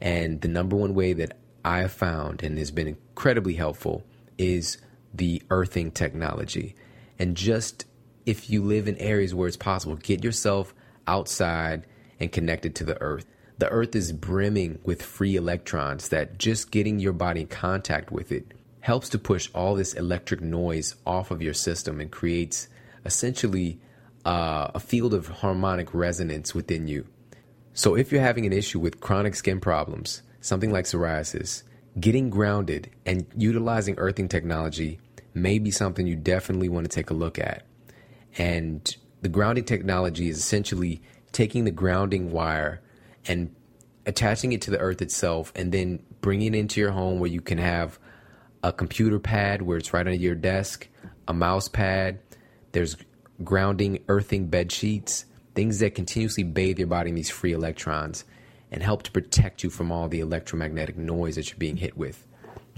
And 0.00 0.40
the 0.40 0.48
number 0.48 0.76
one 0.76 0.94
way 0.94 1.12
that 1.12 1.38
I 1.64 1.78
have 1.78 1.92
found 1.92 2.42
and 2.42 2.58
has 2.58 2.70
been 2.70 2.88
incredibly 2.88 3.54
helpful 3.54 4.04
is 4.38 4.78
the 5.12 5.42
earthing 5.50 5.90
technology. 5.90 6.74
And 7.18 7.36
just 7.36 7.84
if 8.24 8.48
you 8.48 8.62
live 8.62 8.88
in 8.88 8.96
areas 8.96 9.34
where 9.34 9.48
it's 9.48 9.56
possible, 9.56 9.96
get 9.96 10.24
yourself 10.24 10.74
outside 11.06 11.86
and 12.18 12.32
connected 12.32 12.74
to 12.76 12.84
the 12.84 13.00
earth. 13.00 13.26
The 13.60 13.68
earth 13.68 13.94
is 13.94 14.12
brimming 14.12 14.78
with 14.84 15.02
free 15.02 15.36
electrons 15.36 16.08
that 16.08 16.38
just 16.38 16.70
getting 16.70 16.98
your 16.98 17.12
body 17.12 17.42
in 17.42 17.46
contact 17.46 18.10
with 18.10 18.32
it 18.32 18.54
helps 18.80 19.10
to 19.10 19.18
push 19.18 19.50
all 19.54 19.74
this 19.74 19.92
electric 19.92 20.40
noise 20.40 20.96
off 21.06 21.30
of 21.30 21.42
your 21.42 21.52
system 21.52 22.00
and 22.00 22.10
creates 22.10 22.68
essentially 23.04 23.78
uh, 24.24 24.70
a 24.74 24.80
field 24.80 25.12
of 25.12 25.28
harmonic 25.28 25.92
resonance 25.92 26.54
within 26.54 26.88
you. 26.88 27.06
So, 27.74 27.96
if 27.96 28.10
you're 28.10 28.22
having 28.22 28.46
an 28.46 28.54
issue 28.54 28.78
with 28.78 29.00
chronic 29.00 29.34
skin 29.34 29.60
problems, 29.60 30.22
something 30.40 30.72
like 30.72 30.86
psoriasis, 30.86 31.62
getting 32.00 32.30
grounded 32.30 32.88
and 33.04 33.26
utilizing 33.36 33.94
earthing 33.98 34.30
technology 34.30 35.00
may 35.34 35.58
be 35.58 35.70
something 35.70 36.06
you 36.06 36.16
definitely 36.16 36.70
want 36.70 36.90
to 36.90 36.94
take 36.96 37.10
a 37.10 37.14
look 37.14 37.38
at. 37.38 37.66
And 38.38 38.96
the 39.20 39.28
grounding 39.28 39.64
technology 39.64 40.30
is 40.30 40.38
essentially 40.38 41.02
taking 41.30 41.64
the 41.64 41.70
grounding 41.70 42.32
wire 42.32 42.80
and 43.26 43.54
attaching 44.06 44.52
it 44.52 44.62
to 44.62 44.70
the 44.70 44.78
earth 44.78 45.02
itself 45.02 45.52
and 45.54 45.72
then 45.72 46.02
bringing 46.20 46.54
it 46.54 46.58
into 46.58 46.80
your 46.80 46.90
home 46.90 47.18
where 47.18 47.30
you 47.30 47.40
can 47.40 47.58
have 47.58 47.98
a 48.62 48.72
computer 48.72 49.18
pad 49.18 49.62
where 49.62 49.78
it's 49.78 49.92
right 49.92 50.06
under 50.06 50.12
your 50.12 50.34
desk, 50.34 50.88
a 51.28 51.32
mouse 51.32 51.68
pad, 51.68 52.18
there's 52.72 52.96
grounding, 53.42 54.02
earthing 54.08 54.46
bed 54.48 54.70
sheets, 54.70 55.24
things 55.54 55.78
that 55.78 55.94
continuously 55.94 56.42
bathe 56.42 56.78
your 56.78 56.88
body 56.88 57.10
in 57.10 57.14
these 57.14 57.30
free 57.30 57.52
electrons 57.52 58.24
and 58.70 58.82
help 58.82 59.02
to 59.02 59.10
protect 59.10 59.62
you 59.62 59.70
from 59.70 59.90
all 59.90 60.08
the 60.08 60.20
electromagnetic 60.20 60.96
noise 60.96 61.36
that 61.36 61.48
you're 61.48 61.58
being 61.58 61.76
hit 61.76 61.96
with. 61.96 62.26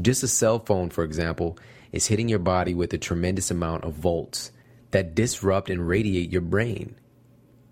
Just 0.01 0.23
a 0.23 0.29
cell 0.29 0.59
phone, 0.59 0.91
for 0.91 1.05
example, 1.05 1.59
is 1.93 2.07
hitting 2.07 2.29
your 2.29 2.39
body 2.39 2.75
with 2.75 2.93
a 2.95 2.99
tremendous 2.99 3.51
amount 3.51 3.85
of 3.85 3.95
volts 3.95 4.53
that 4.91 5.15
disrupt 5.15 5.69
and 5.69 5.87
radiate 5.87 6.31
your 6.31 6.41
brain. 6.41 6.95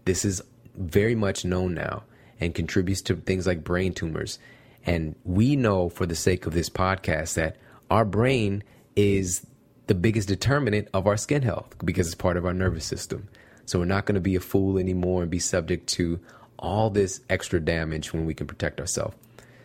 This 0.04 0.24
is 0.24 0.42
very 0.76 1.14
much 1.14 1.44
known 1.44 1.74
now 1.74 2.04
and 2.40 2.54
contributes 2.54 3.02
to 3.02 3.16
things 3.16 3.46
like 3.46 3.62
brain 3.62 3.92
tumors. 3.92 4.38
And 4.86 5.14
we 5.24 5.56
know 5.56 5.88
for 5.88 6.06
the 6.06 6.16
sake 6.16 6.46
of 6.46 6.54
this 6.54 6.70
podcast 6.70 7.34
that 7.34 7.56
our 7.90 8.04
brain 8.04 8.62
is 8.96 9.46
the 9.86 9.94
biggest 9.94 10.28
determinant 10.28 10.88
of 10.94 11.06
our 11.06 11.16
skin 11.16 11.42
health 11.42 11.74
because 11.84 12.06
it's 12.06 12.14
part 12.14 12.36
of 12.36 12.46
our 12.46 12.54
nervous 12.54 12.84
system. 12.84 13.28
So 13.66 13.78
we're 13.78 13.84
not 13.84 14.06
going 14.06 14.14
to 14.14 14.20
be 14.20 14.36
a 14.36 14.40
fool 14.40 14.78
anymore 14.78 15.22
and 15.22 15.30
be 15.30 15.38
subject 15.38 15.88
to 15.90 16.18
all 16.58 16.90
this 16.90 17.20
extra 17.28 17.60
damage 17.60 18.12
when 18.12 18.26
we 18.26 18.34
can 18.34 18.46
protect 18.46 18.80
ourselves. 18.80 19.16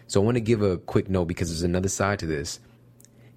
So 0.07 0.21
I 0.21 0.25
want 0.25 0.35
to 0.35 0.41
give 0.41 0.61
a 0.61 0.77
quick 0.77 1.09
note 1.09 1.25
because 1.25 1.49
there's 1.49 1.63
another 1.63 1.89
side 1.89 2.19
to 2.19 2.25
this. 2.25 2.59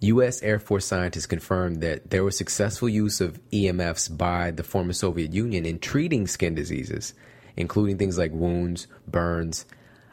U.S. 0.01 0.43
Air 0.43 0.59
Force 0.59 0.87
scientists 0.87 1.27
confirmed 1.27 1.81
that 1.81 2.11
there 2.11 2.23
was 2.23 2.37
successful 2.37 2.89
use 2.89 3.21
of 3.21 3.41
EMFs 3.51 4.17
by 4.17 4.51
the 4.53 4.63
former 4.63 4.93
Soviet 4.93 5.33
Union 5.33 5.67
in 5.67 5.79
treating 5.79 6.27
skin 6.27 6.55
diseases, 6.55 7.15
including 7.59 7.99
things 7.99 8.17
like 8.17 8.31
wounds, 8.33 8.87
burns, 9.09 9.67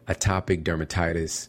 atopic 0.08 0.64
dermatitis. 0.64 1.48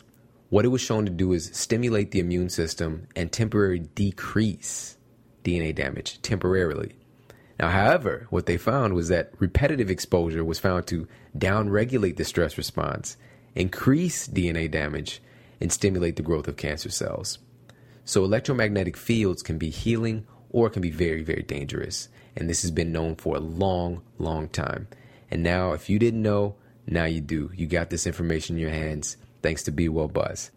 What 0.50 0.66
it 0.66 0.68
was 0.68 0.82
shown 0.82 1.06
to 1.06 1.10
do 1.10 1.32
is 1.32 1.50
stimulate 1.54 2.10
the 2.10 2.20
immune 2.20 2.50
system 2.50 3.08
and 3.16 3.32
temporarily 3.32 3.80
decrease 3.94 4.98
DNA 5.42 5.74
damage 5.74 6.20
temporarily. 6.20 6.92
Now, 7.58 7.70
however, 7.70 8.26
what 8.28 8.44
they 8.44 8.58
found 8.58 8.92
was 8.92 9.08
that 9.08 9.32
repetitive 9.38 9.90
exposure 9.90 10.44
was 10.44 10.58
found 10.58 10.86
to 10.88 11.08
downregulate 11.36 12.16
the 12.16 12.24
stress 12.24 12.58
response, 12.58 13.16
increase 13.54 14.28
DNA 14.28 14.70
damage, 14.70 15.22
and 15.62 15.72
stimulate 15.72 16.16
the 16.16 16.22
growth 16.22 16.46
of 16.46 16.58
cancer 16.58 16.90
cells. 16.90 17.38
So, 18.04 18.22
electromagnetic 18.22 18.98
fields 18.98 19.42
can 19.42 19.56
be 19.56 19.70
healing 19.70 20.26
or 20.50 20.68
can 20.68 20.82
be 20.82 20.90
very, 20.90 21.22
very 21.22 21.42
dangerous. 21.42 22.10
And 22.36 22.50
this 22.50 22.60
has 22.60 22.70
been 22.70 22.92
known 22.92 23.16
for 23.16 23.36
a 23.36 23.40
long, 23.40 24.02
long 24.18 24.50
time. 24.50 24.88
And 25.30 25.42
now, 25.42 25.72
if 25.72 25.88
you 25.90 25.98
didn't 25.98 26.22
know, 26.22 26.56
now 26.86 27.04
you 27.04 27.20
do. 27.20 27.50
You 27.54 27.66
got 27.66 27.90
this 27.90 28.06
information 28.06 28.56
in 28.56 28.62
your 28.62 28.70
hands 28.70 29.16
thanks 29.42 29.62
to 29.64 29.70
Be 29.70 29.88
Well 29.88 30.08
Buzz. 30.08 30.50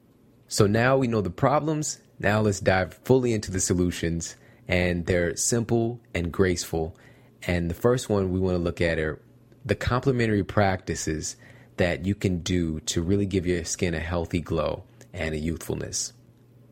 So 0.48 0.68
now 0.68 0.98
we 0.98 1.08
know 1.08 1.22
the 1.22 1.30
problems. 1.30 2.00
Now 2.20 2.42
let's 2.42 2.60
dive 2.60 3.00
fully 3.04 3.34
into 3.34 3.52
the 3.52 3.60
solutions. 3.60 4.36
And 4.68 5.06
they're 5.06 5.36
simple 5.36 6.00
and 6.14 6.32
graceful. 6.32 6.96
And 7.44 7.70
the 7.70 7.76
first 7.76 8.10
one 8.10 8.32
we 8.32 8.40
want 8.40 8.56
to 8.56 8.64
look 8.64 8.82
at 8.82 9.00
are 9.00 9.20
the 9.66 9.76
complementary 9.76 10.44
practices 10.44 11.36
that 11.78 12.06
you 12.06 12.14
can 12.14 12.40
do 12.40 12.80
to 12.82 13.02
really 13.02 13.26
give 13.26 13.48
your 13.48 13.64
skin 13.64 13.94
a 13.94 14.00
healthy 14.00 14.42
glow 14.42 14.84
and 15.14 15.34
a 15.34 15.40
youthfulness. 15.40 16.14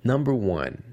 Number 0.03 0.33
one, 0.33 0.83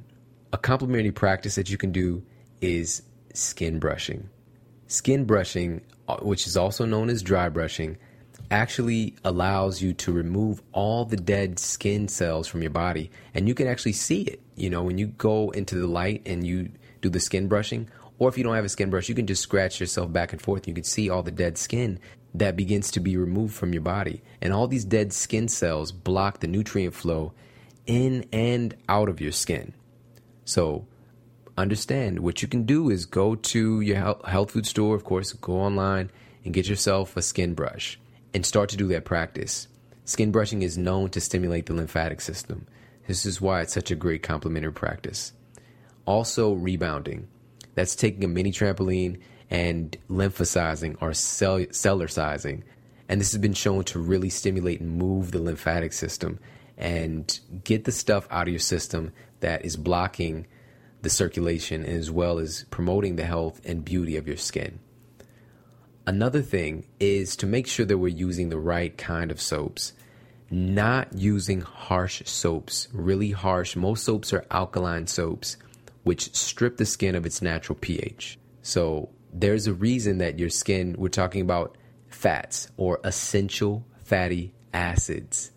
a 0.53 0.59
complementary 0.59 1.13
practice 1.13 1.57
that 1.57 1.69
you 1.69 1.77
can 1.77 1.93
do 1.93 2.23
is 2.61 3.03
skin 3.33 3.79
brushing. 3.79 4.29
Skin 4.87 5.25
brushing, 5.25 5.83
Uh, 6.07 6.19
which 6.19 6.47
is 6.47 6.57
also 6.57 6.85
known 6.85 7.09
as 7.09 7.23
dry 7.23 7.49
brushing, 7.49 7.97
actually 8.51 9.15
allows 9.25 9.81
you 9.81 9.95
to 9.95 10.13
remove 10.13 10.61
all 10.73 11.07
the 11.07 11.17
dead 11.17 11.59
skin 11.59 12.09
cells 12.09 12.47
from 12.47 12.61
your 12.61 12.71
body. 12.71 13.11
And 13.33 13.49
you 13.49 13.55
can 13.55 13.67
actually 13.67 13.95
see 13.95 14.23
it. 14.23 14.43
You 14.55 14.69
know, 14.69 14.83
when 14.83 14.99
you 14.99 15.07
go 15.07 15.51
into 15.51 15.77
the 15.77 15.87
light 15.87 16.21
and 16.27 16.47
you 16.47 16.71
do 17.01 17.09
the 17.09 17.21
skin 17.21 17.49
brushing, 17.49 17.89
or 18.19 18.29
if 18.29 18.37
you 18.37 18.45
don't 18.45 18.55
have 18.55 18.67
a 18.67 18.69
skin 18.69 18.91
brush, 18.91 19.09
you 19.09 19.15
can 19.15 19.27
just 19.27 19.43
scratch 19.43 19.81
yourself 19.81 20.13
back 20.13 20.33
and 20.33 20.43
forth. 20.43 20.69
You 20.69 20.75
can 20.75 20.85
see 20.85 21.09
all 21.09 21.23
the 21.23 21.31
dead 21.31 21.57
skin 21.57 21.99
that 22.35 22.55
begins 22.55 22.91
to 22.91 23.01
be 23.01 23.17
removed 23.17 23.55
from 23.55 23.73
your 23.73 23.83
body. 23.83 24.23
And 24.43 24.53
all 24.53 24.69
these 24.69 24.85
dead 24.85 25.13
skin 25.13 25.49
cells 25.49 25.91
block 25.91 26.41
the 26.41 26.47
nutrient 26.47 26.95
flow 26.95 27.33
in 27.87 28.27
and 28.33 28.77
out 28.89 29.09
of 29.09 29.21
your 29.21 29.33
skin. 29.33 29.73
So 30.45 30.87
understand 31.57 32.21
what 32.21 32.43
you 32.43 32.49
can 32.49 32.65
do 32.65 32.91
is 32.91 33.07
go 33.07 33.35
to 33.35 33.81
your 33.81 34.17
health 34.25 34.51
food 34.53 34.67
store, 34.67 34.95
of 34.95 35.05
course, 35.05 35.33
go 35.33 35.55
online 35.55 36.11
and 36.45 36.55
get 36.55 36.69
yourself 36.69 37.17
a 37.17 37.23
skin 37.23 37.55
brush 37.55 37.99
and 38.33 38.45
start 38.45 38.69
to 38.71 38.77
do 38.77 38.89
that 38.89 39.05
practice. 39.05 39.69
Skin 40.05 40.31
brushing 40.31 40.63
is 40.63 40.77
known 40.77 41.11
to 41.11 41.21
stimulate 41.21 41.67
the 41.67 41.75
lymphatic 41.75 42.21
system. 42.21 42.67
This 43.07 43.25
is 43.25 43.41
why 43.41 43.61
it's 43.61 43.73
such 43.73 43.91
a 43.91 43.97
great 43.97 44.23
complementary 44.23 44.73
practice. 44.73 45.33
Also, 46.07 46.53
rebounding. 46.53 47.29
That's 47.75 47.97
taking 47.97 48.25
a 48.25 48.29
mini 48.29 48.53
trampoline 48.53 49.21
and 49.51 49.97
lymphosizing 50.09 50.97
or 51.01 51.15
cell- 51.15 51.59
Sellersizing. 51.59 52.63
And 53.09 53.21
this 53.21 53.33
has 53.33 53.41
been 53.41 53.55
shown 53.55 53.85
to 53.85 53.99
really 53.99 54.31
stimulate 54.31 54.81
and 54.81 54.99
move 54.99 55.31
the 55.31 55.41
lymphatic 55.41 55.93
system 55.93 56.39
and 56.77 57.39
get 57.63 57.85
the 57.85 57.93
stuff 57.93 58.27
out 58.31 58.49
of 58.49 58.53
your 58.53 58.59
system 58.59 59.13
that 59.41 59.65
is 59.65 59.77
blocking 59.77 60.47
the 61.05 61.11
circulation 61.11 61.85
as 61.85 62.11
well 62.11 62.39
as 62.39 62.65
promoting 62.71 63.15
the 63.15 63.25
health 63.25 63.61
and 63.65 63.85
beauty 63.85 64.17
of 64.17 64.27
your 64.27 64.37
skin. 64.37 64.81
Another 66.07 66.43
thing 66.43 66.87
is 66.99 67.37
to 67.37 67.47
make 67.47 67.67
sure 67.67 67.87
that 67.87 67.99
we're 67.99 68.09
using 68.09 68.49
the 68.49 68.59
right 68.59 68.97
kind 68.99 69.31
of 69.31 69.41
soaps, 69.41 69.93
not 70.51 71.13
using 71.15 71.61
harsh 71.63 72.23
soaps, 72.27 72.89
really 72.93 73.31
harsh. 73.31 73.77
Most 73.77 74.05
soaps 74.05 74.33
are 74.33 74.45
alkaline 74.51 75.07
soaps, 75.07 75.57
which 76.03 76.35
strip 76.35 76.77
the 76.77 76.85
skin 76.85 77.15
of 77.15 77.25
its 77.25 77.41
natural 77.41 77.79
pH. 77.81 78.39
So 78.61 79.09
there's 79.33 79.67
a 79.67 79.73
reason 79.73 80.19
that 80.19 80.39
your 80.39 80.51
skin, 80.51 80.95
we're 80.99 81.09
talking 81.09 81.41
about 81.41 81.79
fats 82.09 82.71
or 82.77 83.01
essential 83.03 83.87
fatty 84.05 84.53
acids. 84.73 85.51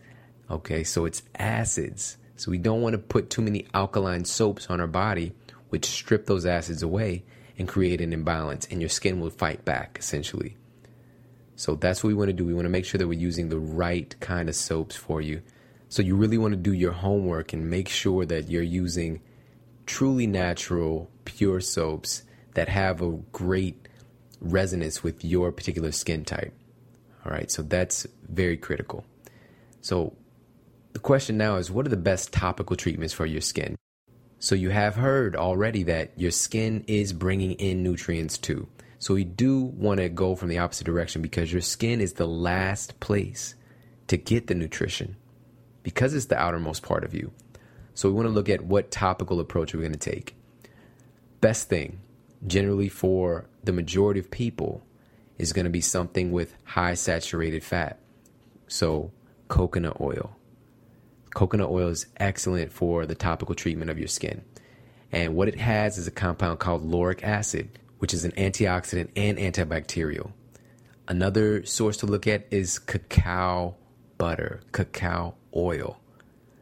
Okay, 0.50 0.84
so 0.84 1.04
it's 1.06 1.24
acids. 1.38 2.18
So 2.38 2.52
we 2.52 2.58
don't 2.58 2.82
want 2.82 2.94
to 2.94 3.00
put 3.00 3.30
too 3.30 3.42
many 3.42 3.66
alkaline 3.74 4.24
soaps 4.26 4.70
on 4.70 4.80
our 4.80 4.88
body, 4.88 5.34
which 5.70 5.86
strip 5.86 6.26
those 6.26 6.46
acids 6.46 6.84
away 6.84 7.24
and 7.58 7.68
create 7.68 8.00
an 8.00 8.14
imbalance, 8.14 8.68
and 8.70 8.80
your 8.80 8.90
skin 8.90 9.20
will 9.20 9.32
fight 9.32 9.66
back 9.66 9.98
essentially. 10.00 10.56
So 11.56 11.76
that's 11.76 12.04
what 12.04 12.10
we 12.10 12.14
want 12.14 12.30
to 12.30 12.34
do. 12.34 12.46
We 12.46 12.54
want 12.54 12.66
to 12.66 12.70
make 12.70 12.86
sure 12.86 13.00
that 13.00 13.08
we're 13.08 13.20
using 13.20 13.50
the 13.50 13.60
right 13.60 14.16
kind 14.20 14.48
of 14.48 14.56
soaps 14.56 14.96
for 14.96 15.22
you. 15.22 15.42
So 15.90 16.04
you 16.04 16.16
really 16.16 16.38
want 16.38 16.52
to 16.52 16.58
do 16.58 16.74
your 16.74 16.92
homework 16.92 17.52
and 17.54 17.70
make 17.70 17.90
sure 17.90 18.26
that 18.26 18.50
you're 18.50 18.62
using 18.62 19.22
truly 19.88 20.28
natural, 20.28 21.10
pure 21.26 21.60
soaps 21.60 22.24
that 22.54 22.70
have 22.70 23.02
a 23.02 23.14
great 23.32 23.88
resonance 24.40 25.02
with 25.02 25.26
your 25.26 25.52
particular 25.52 25.92
skin 25.92 26.24
type. 26.26 26.54
All 27.26 27.32
right, 27.32 27.50
so 27.50 27.64
that's 27.64 28.06
very 28.30 28.58
critical. 28.58 29.04
So 29.82 30.16
the 30.98 31.02
question 31.02 31.38
now 31.38 31.58
is 31.58 31.70
what 31.70 31.86
are 31.86 31.90
the 31.90 31.96
best 31.96 32.34
topical 32.34 32.76
treatments 32.76 33.14
for 33.14 33.28
your 33.28 33.40
skin? 33.40 33.76
So 34.40 34.56
you 34.56 34.72
have 34.72 34.96
heard 34.96 35.36
already 35.36 35.84
that 35.84 36.12
your 36.18 36.32
skin 36.32 36.84
is 36.88 37.14
bringing 37.14 37.52
in 37.52 37.84
nutrients 37.84 38.40
too. 38.40 38.68
So 38.98 39.14
we 39.14 39.24
do 39.24 39.62
want 39.62 40.00
to 40.00 40.10
go 40.10 40.36
from 40.36 40.50
the 40.50 40.58
opposite 40.58 40.86
direction 40.86 41.22
because 41.22 41.54
your 41.54 41.62
skin 41.62 42.02
is 42.02 42.14
the 42.14 42.26
last 42.26 43.00
place 43.00 43.54
to 44.08 44.18
get 44.18 44.48
the 44.48 44.56
nutrition 44.56 45.18
because 45.84 46.16
it's 46.16 46.26
the 46.26 46.40
outermost 46.40 46.82
part 46.82 47.04
of 47.04 47.14
you. 47.14 47.32
So 47.94 48.10
we 48.10 48.16
want 48.16 48.26
to 48.26 48.34
look 48.34 48.50
at 48.50 48.66
what 48.66 48.90
topical 48.90 49.40
approach 49.40 49.76
we're 49.76 49.82
going 49.82 49.94
to 49.94 50.00
take. 50.00 50.36
Best 51.42 51.70
thing, 51.70 52.00
generally 52.48 52.90
for 52.90 53.46
the 53.64 53.72
majority 53.72 54.20
of 54.20 54.32
people, 54.32 54.82
is 55.38 55.54
going 55.54 55.66
to 55.66 55.70
be 55.70 55.80
something 55.80 56.32
with 56.32 56.56
high 56.64 56.96
saturated 56.96 57.64
fat. 57.64 58.00
So 58.68 59.12
coconut 59.48 60.02
oil, 60.02 60.37
Coconut 61.38 61.70
oil 61.70 61.90
is 61.90 62.08
excellent 62.18 62.72
for 62.72 63.06
the 63.06 63.14
topical 63.14 63.54
treatment 63.54 63.92
of 63.92 64.00
your 64.00 64.08
skin. 64.08 64.44
And 65.12 65.36
what 65.36 65.48
it 65.48 65.60
has 65.60 66.00
is 66.00 66.08
a 66.08 66.12
compound 66.12 66.58
called 66.58 66.84
lauric 66.84 67.24
acid, 67.24 67.78
which 68.00 68.12
is 68.12 68.26
an 68.26 68.32
antioxidant 68.32 69.10
and 69.16 69.38
antibacterial. 69.38 70.32
Another 71.08 71.64
source 71.64 71.98
to 71.98 72.08
look 72.08 72.26
at 72.26 72.48
is 72.50 72.80
cacao 72.80 73.76
butter, 74.18 74.62
cacao 74.72 75.36
oil. 75.56 76.00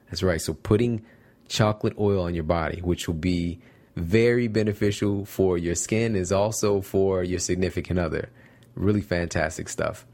That's 0.09 0.21
right. 0.21 0.41
So 0.41 0.53
putting 0.53 1.05
chocolate 1.47 1.95
oil 1.97 2.23
on 2.23 2.35
your 2.35 2.43
body, 2.43 2.81
which 2.81 3.07
will 3.07 3.15
be 3.15 3.61
very 3.95 4.49
beneficial 4.49 5.23
for 5.23 5.57
your 5.57 5.75
skin, 5.75 6.17
is 6.17 6.33
also 6.33 6.81
for 6.81 7.23
your 7.23 7.39
significant 7.39 7.97
other. 7.97 8.29
Really 8.75 8.99
fantastic 8.99 9.69
stuff. 9.69 10.05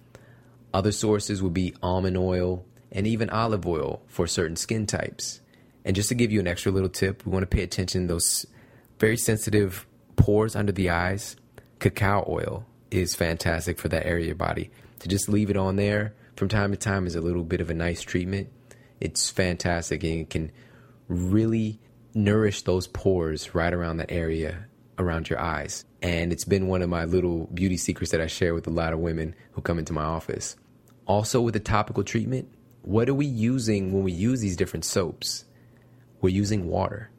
Other 0.71 0.91
sources 0.91 1.41
would 1.41 1.55
be 1.55 1.73
almond 1.81 2.15
oil, 2.15 2.63
and 2.91 3.07
even 3.07 3.29
olive 3.29 3.65
oil 3.65 4.01
for 4.07 4.27
certain 4.27 4.55
skin 4.55 4.85
types. 4.85 5.41
And 5.85 5.95
just 5.95 6.09
to 6.09 6.15
give 6.15 6.31
you 6.31 6.39
an 6.39 6.47
extra 6.47 6.71
little 6.71 6.89
tip, 6.89 7.25
we 7.25 7.31
want 7.31 7.43
to 7.43 7.55
pay 7.55 7.63
attention 7.63 8.01
to 8.01 8.07
those 8.13 8.45
very 8.99 9.17
sensitive 9.17 9.87
pores 10.15 10.55
under 10.55 10.71
the 10.71 10.89
eyes. 10.89 11.35
Cacao 11.79 12.25
oil 12.27 12.65
is 12.91 13.15
fantastic 13.15 13.79
for 13.79 13.87
that 13.87 14.05
area 14.05 14.23
of 14.23 14.27
your 14.27 14.35
body. 14.35 14.69
to 14.99 15.07
just 15.07 15.27
leave 15.27 15.49
it 15.49 15.57
on 15.57 15.77
there 15.77 16.13
from 16.35 16.47
time 16.47 16.71
to 16.71 16.77
time 16.77 17.07
is 17.07 17.15
a 17.15 17.21
little 17.21 17.43
bit 17.43 17.61
of 17.61 17.69
a 17.69 17.73
nice 17.73 18.01
treatment. 18.01 18.49
It's 18.99 19.31
fantastic 19.31 20.03
and 20.03 20.21
it 20.21 20.29
can 20.29 20.51
really 21.07 21.79
nourish 22.13 22.61
those 22.63 22.87
pores 22.87 23.55
right 23.55 23.73
around 23.73 23.97
that 23.97 24.11
area 24.11 24.65
around 24.99 25.29
your 25.29 25.39
eyes. 25.39 25.85
And 26.01 26.31
it's 26.31 26.45
been 26.45 26.67
one 26.67 26.81
of 26.81 26.89
my 26.89 27.05
little 27.05 27.47
beauty 27.53 27.77
secrets 27.77 28.11
that 28.11 28.21
I 28.21 28.27
share 28.27 28.53
with 28.53 28.67
a 28.67 28.71
lot 28.71 28.93
of 28.93 28.99
women 28.99 29.35
who 29.53 29.61
come 29.61 29.79
into 29.79 29.93
my 29.93 30.03
office. 30.03 30.55
Also, 31.05 31.41
with 31.41 31.55
a 31.55 31.59
topical 31.59 32.03
treatment, 32.03 32.47
what 32.83 33.09
are 33.09 33.13
we 33.13 33.25
using 33.25 33.91
when 33.91 34.03
we 34.03 34.11
use 34.11 34.41
these 34.41 34.57
different 34.57 34.85
soaps? 34.85 35.45
We're 36.19 36.29
using 36.29 36.67
water. 36.67 37.09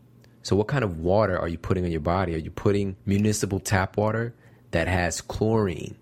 So, 0.42 0.57
what 0.57 0.66
kind 0.66 0.83
of 0.83 0.98
water 0.98 1.38
are 1.38 1.48
you 1.48 1.59
putting 1.59 1.85
on 1.85 1.92
your 1.92 2.01
body? 2.01 2.35
Are 2.35 2.38
you 2.38 2.51
putting 2.51 2.96
municipal 3.07 3.61
tap 3.61 3.96
water 3.96 4.35
that 4.72 4.88
has 4.88 5.20
chlorine, 5.20 5.96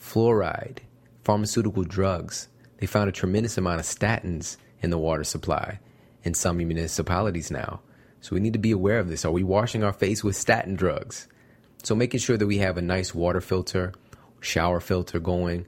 fluoride, 0.00 0.78
pharmaceutical 1.24 1.84
drugs? 1.84 2.48
They 2.78 2.86
found 2.86 3.08
a 3.08 3.12
tremendous 3.12 3.56
amount 3.56 3.80
of 3.80 3.86
statins 3.86 4.58
in 4.82 4.90
the 4.90 4.98
water 4.98 5.24
supply 5.24 5.80
in 6.22 6.34
some 6.34 6.58
municipalities 6.58 7.50
now. 7.50 7.80
So 8.20 8.34
we 8.34 8.40
need 8.40 8.52
to 8.52 8.58
be 8.58 8.72
aware 8.72 8.98
of 8.98 9.08
this. 9.08 9.24
Are 9.24 9.30
we 9.30 9.42
washing 9.44 9.84
our 9.84 9.92
face 9.92 10.22
with 10.22 10.36
statin 10.36 10.74
drugs? 10.74 11.28
So 11.82 11.94
making 11.94 12.20
sure 12.20 12.36
that 12.36 12.46
we 12.46 12.58
have 12.58 12.76
a 12.76 12.82
nice 12.82 13.14
water 13.14 13.40
filter, 13.40 13.94
shower 14.40 14.80
filter 14.80 15.20
going, 15.20 15.66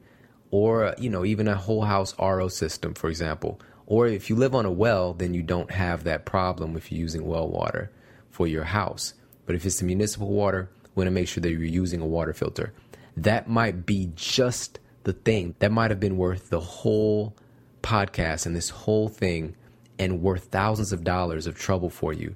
or 0.50 0.94
you 0.98 1.10
know 1.10 1.24
even 1.24 1.48
a 1.48 1.54
whole 1.54 1.82
house 1.82 2.14
RO 2.18 2.48
system, 2.48 2.94
for 2.94 3.08
example. 3.08 3.60
Or 3.86 4.06
if 4.06 4.28
you 4.28 4.36
live 4.36 4.54
on 4.54 4.66
a 4.66 4.70
well, 4.70 5.14
then 5.14 5.32
you 5.32 5.42
don't 5.42 5.70
have 5.70 6.04
that 6.04 6.26
problem 6.26 6.76
if 6.76 6.92
you're 6.92 7.00
using 7.00 7.26
well 7.26 7.48
water 7.48 7.90
for 8.30 8.46
your 8.46 8.64
house. 8.64 9.14
But 9.46 9.56
if 9.56 9.64
it's 9.64 9.78
the 9.78 9.86
municipal 9.86 10.28
water, 10.28 10.68
we 10.94 11.00
want 11.00 11.06
to 11.06 11.12
make 11.12 11.28
sure 11.28 11.40
that 11.40 11.50
you're 11.50 11.62
using 11.62 12.02
a 12.02 12.06
water 12.06 12.34
filter. 12.34 12.74
That 13.16 13.48
might 13.48 13.86
be 13.86 14.12
just 14.14 14.78
the 15.04 15.14
thing 15.14 15.54
that 15.60 15.72
might 15.72 15.90
have 15.90 16.00
been 16.00 16.18
worth 16.18 16.50
the 16.50 16.60
whole 16.60 17.34
podcast 17.82 18.44
and 18.44 18.54
this 18.54 18.70
whole 18.70 19.08
thing 19.08 19.56
and 19.98 20.20
worth 20.20 20.44
thousands 20.44 20.92
of 20.92 21.04
dollars 21.04 21.46
of 21.46 21.56
trouble 21.56 21.90
for 21.90 22.12
you 22.12 22.34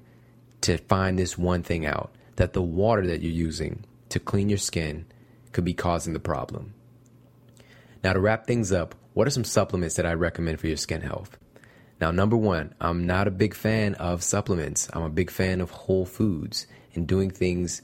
to 0.61 0.77
find 0.77 1.19
this 1.19 1.37
one 1.37 1.61
thing 1.61 1.85
out 1.85 2.11
that 2.37 2.53
the 2.53 2.61
water 2.61 3.05
that 3.05 3.21
you're 3.21 3.31
using 3.31 3.85
to 4.09 4.19
clean 4.19 4.49
your 4.49 4.57
skin 4.57 5.05
could 5.51 5.63
be 5.63 5.73
causing 5.73 6.13
the 6.13 6.19
problem. 6.19 6.73
Now, 8.03 8.13
to 8.13 8.19
wrap 8.19 8.45
things 8.45 8.71
up, 8.71 8.95
what 9.13 9.27
are 9.27 9.31
some 9.31 9.45
supplements 9.45 9.95
that 9.95 10.05
I 10.05 10.13
recommend 10.13 10.59
for 10.59 10.67
your 10.67 10.77
skin 10.77 11.01
health? 11.01 11.37
Now, 12.01 12.11
number 12.11 12.35
one, 12.35 12.73
I'm 12.81 13.07
not 13.07 13.27
a 13.27 13.31
big 13.31 13.53
fan 13.53 13.95
of 13.95 14.23
supplements. 14.23 14.89
I'm 14.91 15.03
a 15.03 15.09
big 15.09 15.31
fan 15.31 15.61
of 15.61 15.71
whole 15.71 16.05
foods 16.05 16.67
and 16.95 17.07
doing 17.07 17.29
things 17.29 17.81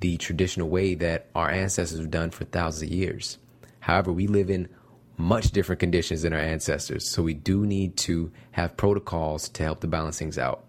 the 0.00 0.18
traditional 0.18 0.68
way 0.68 0.94
that 0.96 1.28
our 1.34 1.48
ancestors 1.48 1.98
have 1.98 2.10
done 2.10 2.30
for 2.30 2.44
thousands 2.44 2.90
of 2.90 2.96
years. 2.96 3.38
However, 3.80 4.12
we 4.12 4.26
live 4.26 4.50
in 4.50 4.68
much 5.16 5.52
different 5.52 5.80
conditions 5.80 6.22
than 6.22 6.32
our 6.32 6.38
ancestors, 6.38 7.08
so 7.08 7.22
we 7.22 7.34
do 7.34 7.64
need 7.64 7.96
to 7.96 8.30
have 8.50 8.76
protocols 8.76 9.48
to 9.50 9.62
help 9.62 9.80
to 9.80 9.86
balance 9.86 10.18
things 10.18 10.36
out. 10.36 10.64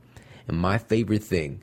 And 0.48 0.58
my 0.58 0.78
favorite 0.78 1.24
thing, 1.24 1.62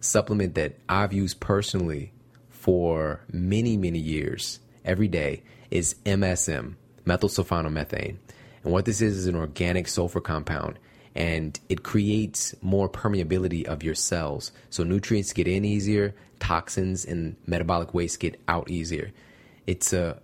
supplement 0.00 0.56
that 0.56 0.78
I've 0.88 1.12
used 1.12 1.40
personally 1.40 2.12
for 2.50 3.20
many, 3.32 3.76
many 3.76 3.98
years, 3.98 4.60
every 4.84 5.08
day, 5.08 5.42
is 5.70 5.94
MSM, 6.04 6.74
methylsulfonylmethane. 7.06 8.16
And 8.64 8.72
what 8.72 8.84
this 8.84 9.00
is 9.00 9.16
is 9.16 9.26
an 9.26 9.36
organic 9.36 9.88
sulfur 9.88 10.20
compound 10.20 10.78
and 11.14 11.58
it 11.68 11.82
creates 11.82 12.54
more 12.62 12.88
permeability 12.88 13.64
of 13.64 13.82
your 13.82 13.94
cells. 13.94 14.52
So 14.70 14.82
nutrients 14.82 15.32
get 15.32 15.46
in 15.46 15.64
easier, 15.64 16.14
toxins 16.40 17.04
and 17.04 17.36
metabolic 17.46 17.92
waste 17.92 18.20
get 18.20 18.40
out 18.48 18.70
easier. 18.70 19.12
It's 19.66 19.92
a 19.92 20.20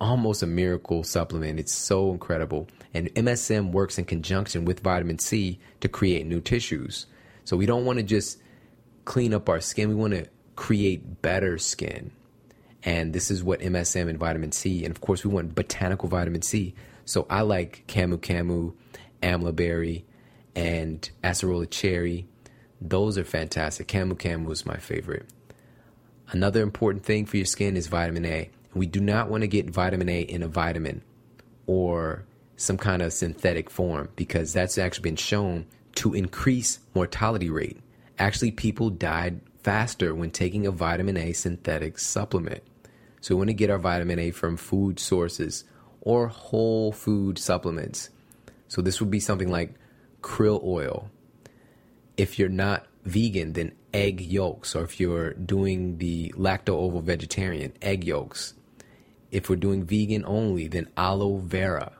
almost 0.00 0.42
a 0.42 0.46
miracle 0.46 1.04
supplement. 1.04 1.60
It's 1.60 1.72
so 1.72 2.10
incredible. 2.10 2.66
And 2.92 3.14
MSM 3.14 3.72
works 3.72 3.96
in 3.96 4.04
conjunction 4.04 4.64
with 4.64 4.80
vitamin 4.80 5.18
C 5.18 5.58
to 5.80 5.88
create 5.88 6.26
new 6.26 6.40
tissues. 6.40 7.06
So 7.44 7.56
we 7.56 7.66
don't 7.66 7.84
want 7.84 7.98
to 7.98 8.02
just 8.02 8.38
clean 9.04 9.32
up 9.32 9.48
our 9.48 9.60
skin, 9.60 9.88
we 9.88 9.94
want 9.94 10.14
to 10.14 10.26
create 10.56 11.22
better 11.22 11.58
skin. 11.58 12.10
And 12.84 13.14
this 13.14 13.30
is 13.30 13.42
what 13.42 13.60
MSM 13.60 14.08
and 14.08 14.18
vitamin 14.18 14.52
C, 14.52 14.84
and 14.84 14.90
of 14.90 15.00
course, 15.00 15.24
we 15.24 15.30
want 15.32 15.54
botanical 15.54 16.08
vitamin 16.08 16.42
C. 16.42 16.74
So 17.06 17.26
I 17.30 17.40
like 17.40 17.84
camu 17.88 18.18
camu, 18.18 18.74
amla 19.22 19.56
berry, 19.56 20.04
and 20.54 21.08
acerola 21.22 21.68
cherry. 21.70 22.26
Those 22.80 23.16
are 23.16 23.24
fantastic. 23.24 23.88
Camu 23.88 24.14
camu 24.14 24.50
is 24.50 24.66
my 24.66 24.76
favorite. 24.76 25.26
Another 26.28 26.62
important 26.62 27.04
thing 27.04 27.24
for 27.26 27.36
your 27.36 27.46
skin 27.46 27.76
is 27.76 27.86
vitamin 27.86 28.26
A. 28.26 28.50
We 28.74 28.86
do 28.86 29.00
not 29.00 29.30
want 29.30 29.42
to 29.42 29.48
get 29.48 29.70
vitamin 29.70 30.08
A 30.08 30.20
in 30.20 30.42
a 30.42 30.48
vitamin 30.48 31.02
or 31.66 32.24
some 32.56 32.76
kind 32.76 33.02
of 33.02 33.12
synthetic 33.12 33.70
form 33.70 34.08
because 34.16 34.52
that's 34.52 34.78
actually 34.78 35.02
been 35.02 35.16
shown 35.16 35.66
to 35.96 36.12
increase 36.12 36.80
mortality 36.94 37.50
rate. 37.50 37.78
Actually, 38.18 38.50
people 38.50 38.90
died 38.90 39.40
faster 39.62 40.14
when 40.14 40.30
taking 40.30 40.66
a 40.66 40.70
vitamin 40.70 41.16
A 41.16 41.32
synthetic 41.32 41.98
supplement. 41.98 42.62
So 43.24 43.34
we 43.34 43.38
want 43.38 43.48
to 43.48 43.54
get 43.54 43.70
our 43.70 43.78
vitamin 43.78 44.18
A 44.18 44.32
from 44.32 44.58
food 44.58 45.00
sources 45.00 45.64
or 46.02 46.28
whole 46.28 46.92
food 46.92 47.38
supplements. 47.38 48.10
So 48.68 48.82
this 48.82 49.00
would 49.00 49.10
be 49.10 49.18
something 49.18 49.50
like 49.50 49.76
krill 50.20 50.62
oil. 50.62 51.08
If 52.18 52.38
you're 52.38 52.50
not 52.50 52.86
vegan, 53.06 53.54
then 53.54 53.72
egg 53.94 54.20
yolks, 54.20 54.76
or 54.76 54.84
if 54.84 55.00
you're 55.00 55.32
doing 55.32 55.96
the 55.96 56.34
lacto 56.36 56.74
ovo 56.74 57.00
vegetarian, 57.00 57.72
egg 57.80 58.04
yolks. 58.04 58.52
If 59.30 59.48
we're 59.48 59.56
doing 59.56 59.84
vegan 59.86 60.26
only, 60.26 60.68
then 60.68 60.90
aloe 60.94 61.38
vera. 61.38 61.92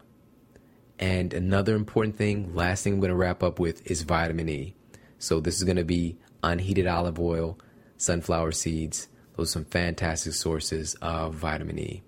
And 0.98 1.32
another 1.32 1.74
important 1.74 2.18
thing, 2.18 2.54
last 2.54 2.84
thing 2.84 2.92
I'm 2.92 3.00
going 3.00 3.08
to 3.08 3.16
wrap 3.16 3.42
up 3.42 3.58
with 3.58 3.90
is 3.90 4.02
vitamin 4.02 4.50
E. 4.50 4.74
So 5.18 5.40
this 5.40 5.56
is 5.56 5.64
going 5.64 5.78
to 5.78 5.84
be 5.84 6.18
unheated 6.42 6.86
olive 6.86 7.18
oil, 7.18 7.58
sunflower 7.96 8.52
seeds. 8.52 9.08
Those 9.36 9.50
are 9.50 9.52
some 9.52 9.64
fantastic 9.64 10.34
sources 10.34 10.94
of 11.02 11.34
vitamin 11.34 11.78
E. 11.78 12.02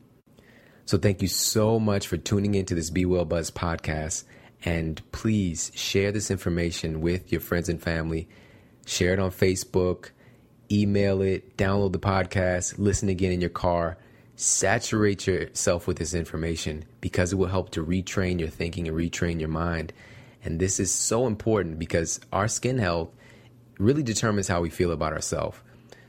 So 0.85 0.99
thank 0.99 1.23
you 1.23 1.29
so 1.29 1.81
much 1.81 2.07
for 2.07 2.17
tuning 2.17 2.55
into 2.55 2.75
this 2.75 2.91
Be 2.91 3.05
Well 3.05 3.25
Buzz 3.25 3.51
podcast. 3.51 4.25
And 4.65 5.01
please 5.13 5.73
share 5.75 6.13
this 6.13 6.31
information 6.31 7.01
with 7.01 7.33
your 7.33 7.41
friends 7.41 7.69
and 7.69 7.83
family. 7.83 8.29
Share 8.87 9.13
it 9.13 9.19
on 9.19 9.31
Facebook, 9.31 10.11
email 10.71 11.21
it, 11.23 11.57
download 11.57 11.93
the 11.93 11.99
podcast, 11.99 12.79
listen 12.79 13.09
again 13.09 13.33
in 13.33 13.41
your 13.41 13.51
car 13.51 13.99
saturate 14.37 15.27
yourself 15.27 15.87
with 15.87 15.97
this 15.97 16.15
information 16.15 16.85
because 17.01 17.33
it 17.33 17.37
will 17.37 17.47
help 17.47 17.71
to 17.71 17.85
retrain 17.85 18.39
your 18.39 18.51
thinking 18.51 18.87
and 18.87 18.97
retrain 18.97 19.41
your 19.41 19.49
mind. 19.49 19.93
And 20.45 20.61
this 20.61 20.79
is 20.79 20.93
so 20.93 21.27
important 21.27 21.79
because 21.79 22.21
our 22.33 22.47
skin 22.47 22.79
health 22.79 23.09
really 23.79 24.03
determines 24.03 24.47
how 24.47 24.61
we 24.61 24.71
feel 24.71 24.93
about 24.93 25.13
ourselves. 25.13 25.59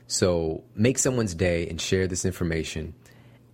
So 0.08 0.64
make 0.74 0.98
someone's 0.98 1.34
day 1.34 1.68
and 1.68 1.80
share 1.80 2.08
this 2.08 2.24
information. 2.24 2.94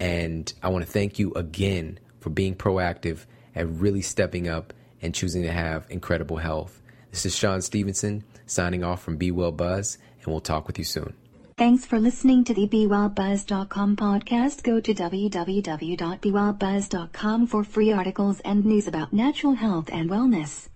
And 0.01 0.51
I 0.63 0.69
want 0.69 0.87
to 0.87 0.91
thank 0.91 1.19
you 1.19 1.35
again 1.35 1.99
for 2.21 2.31
being 2.31 2.55
proactive 2.55 3.27
and 3.55 3.79
really 3.81 4.03
stepping 4.03 4.49
up 4.49 4.73
and 5.03 5.15
choosing 5.15 5.43
to 5.43 5.53
have 5.53 5.87
incredible 5.91 6.39
health. 6.39 6.81
This 7.11 7.27
is 7.27 7.37
Shawn 7.37 7.61
Stevenson 7.61 8.25
signing 8.47 8.83
off 8.83 9.03
from 9.03 9.17
Be 9.17 9.31
Well 9.31 9.53
Buzz, 9.53 9.99
and 10.23 10.29
we'll 10.29 10.41
talk 10.41 10.67
with 10.67 10.79
you 10.79 10.85
soon. 10.85 11.15
Thanks 11.57 11.87
for 11.87 12.01
listening 12.01 12.43
to 12.45 12.55
the 12.55 12.67
BeWellBuzz.com 12.67 13.95
podcast. 13.95 14.65
Go 14.65 14.81
to 14.81 14.93
www.bewellbuzz.com 14.93 17.47
for 17.47 17.63
free 17.63 17.93
articles 17.93 18.41
and 18.41 18.65
news 18.65 18.89
about 18.89 19.13
natural 19.13 19.55
health 19.55 19.89
and 19.93 20.11
wellness. 20.11 20.69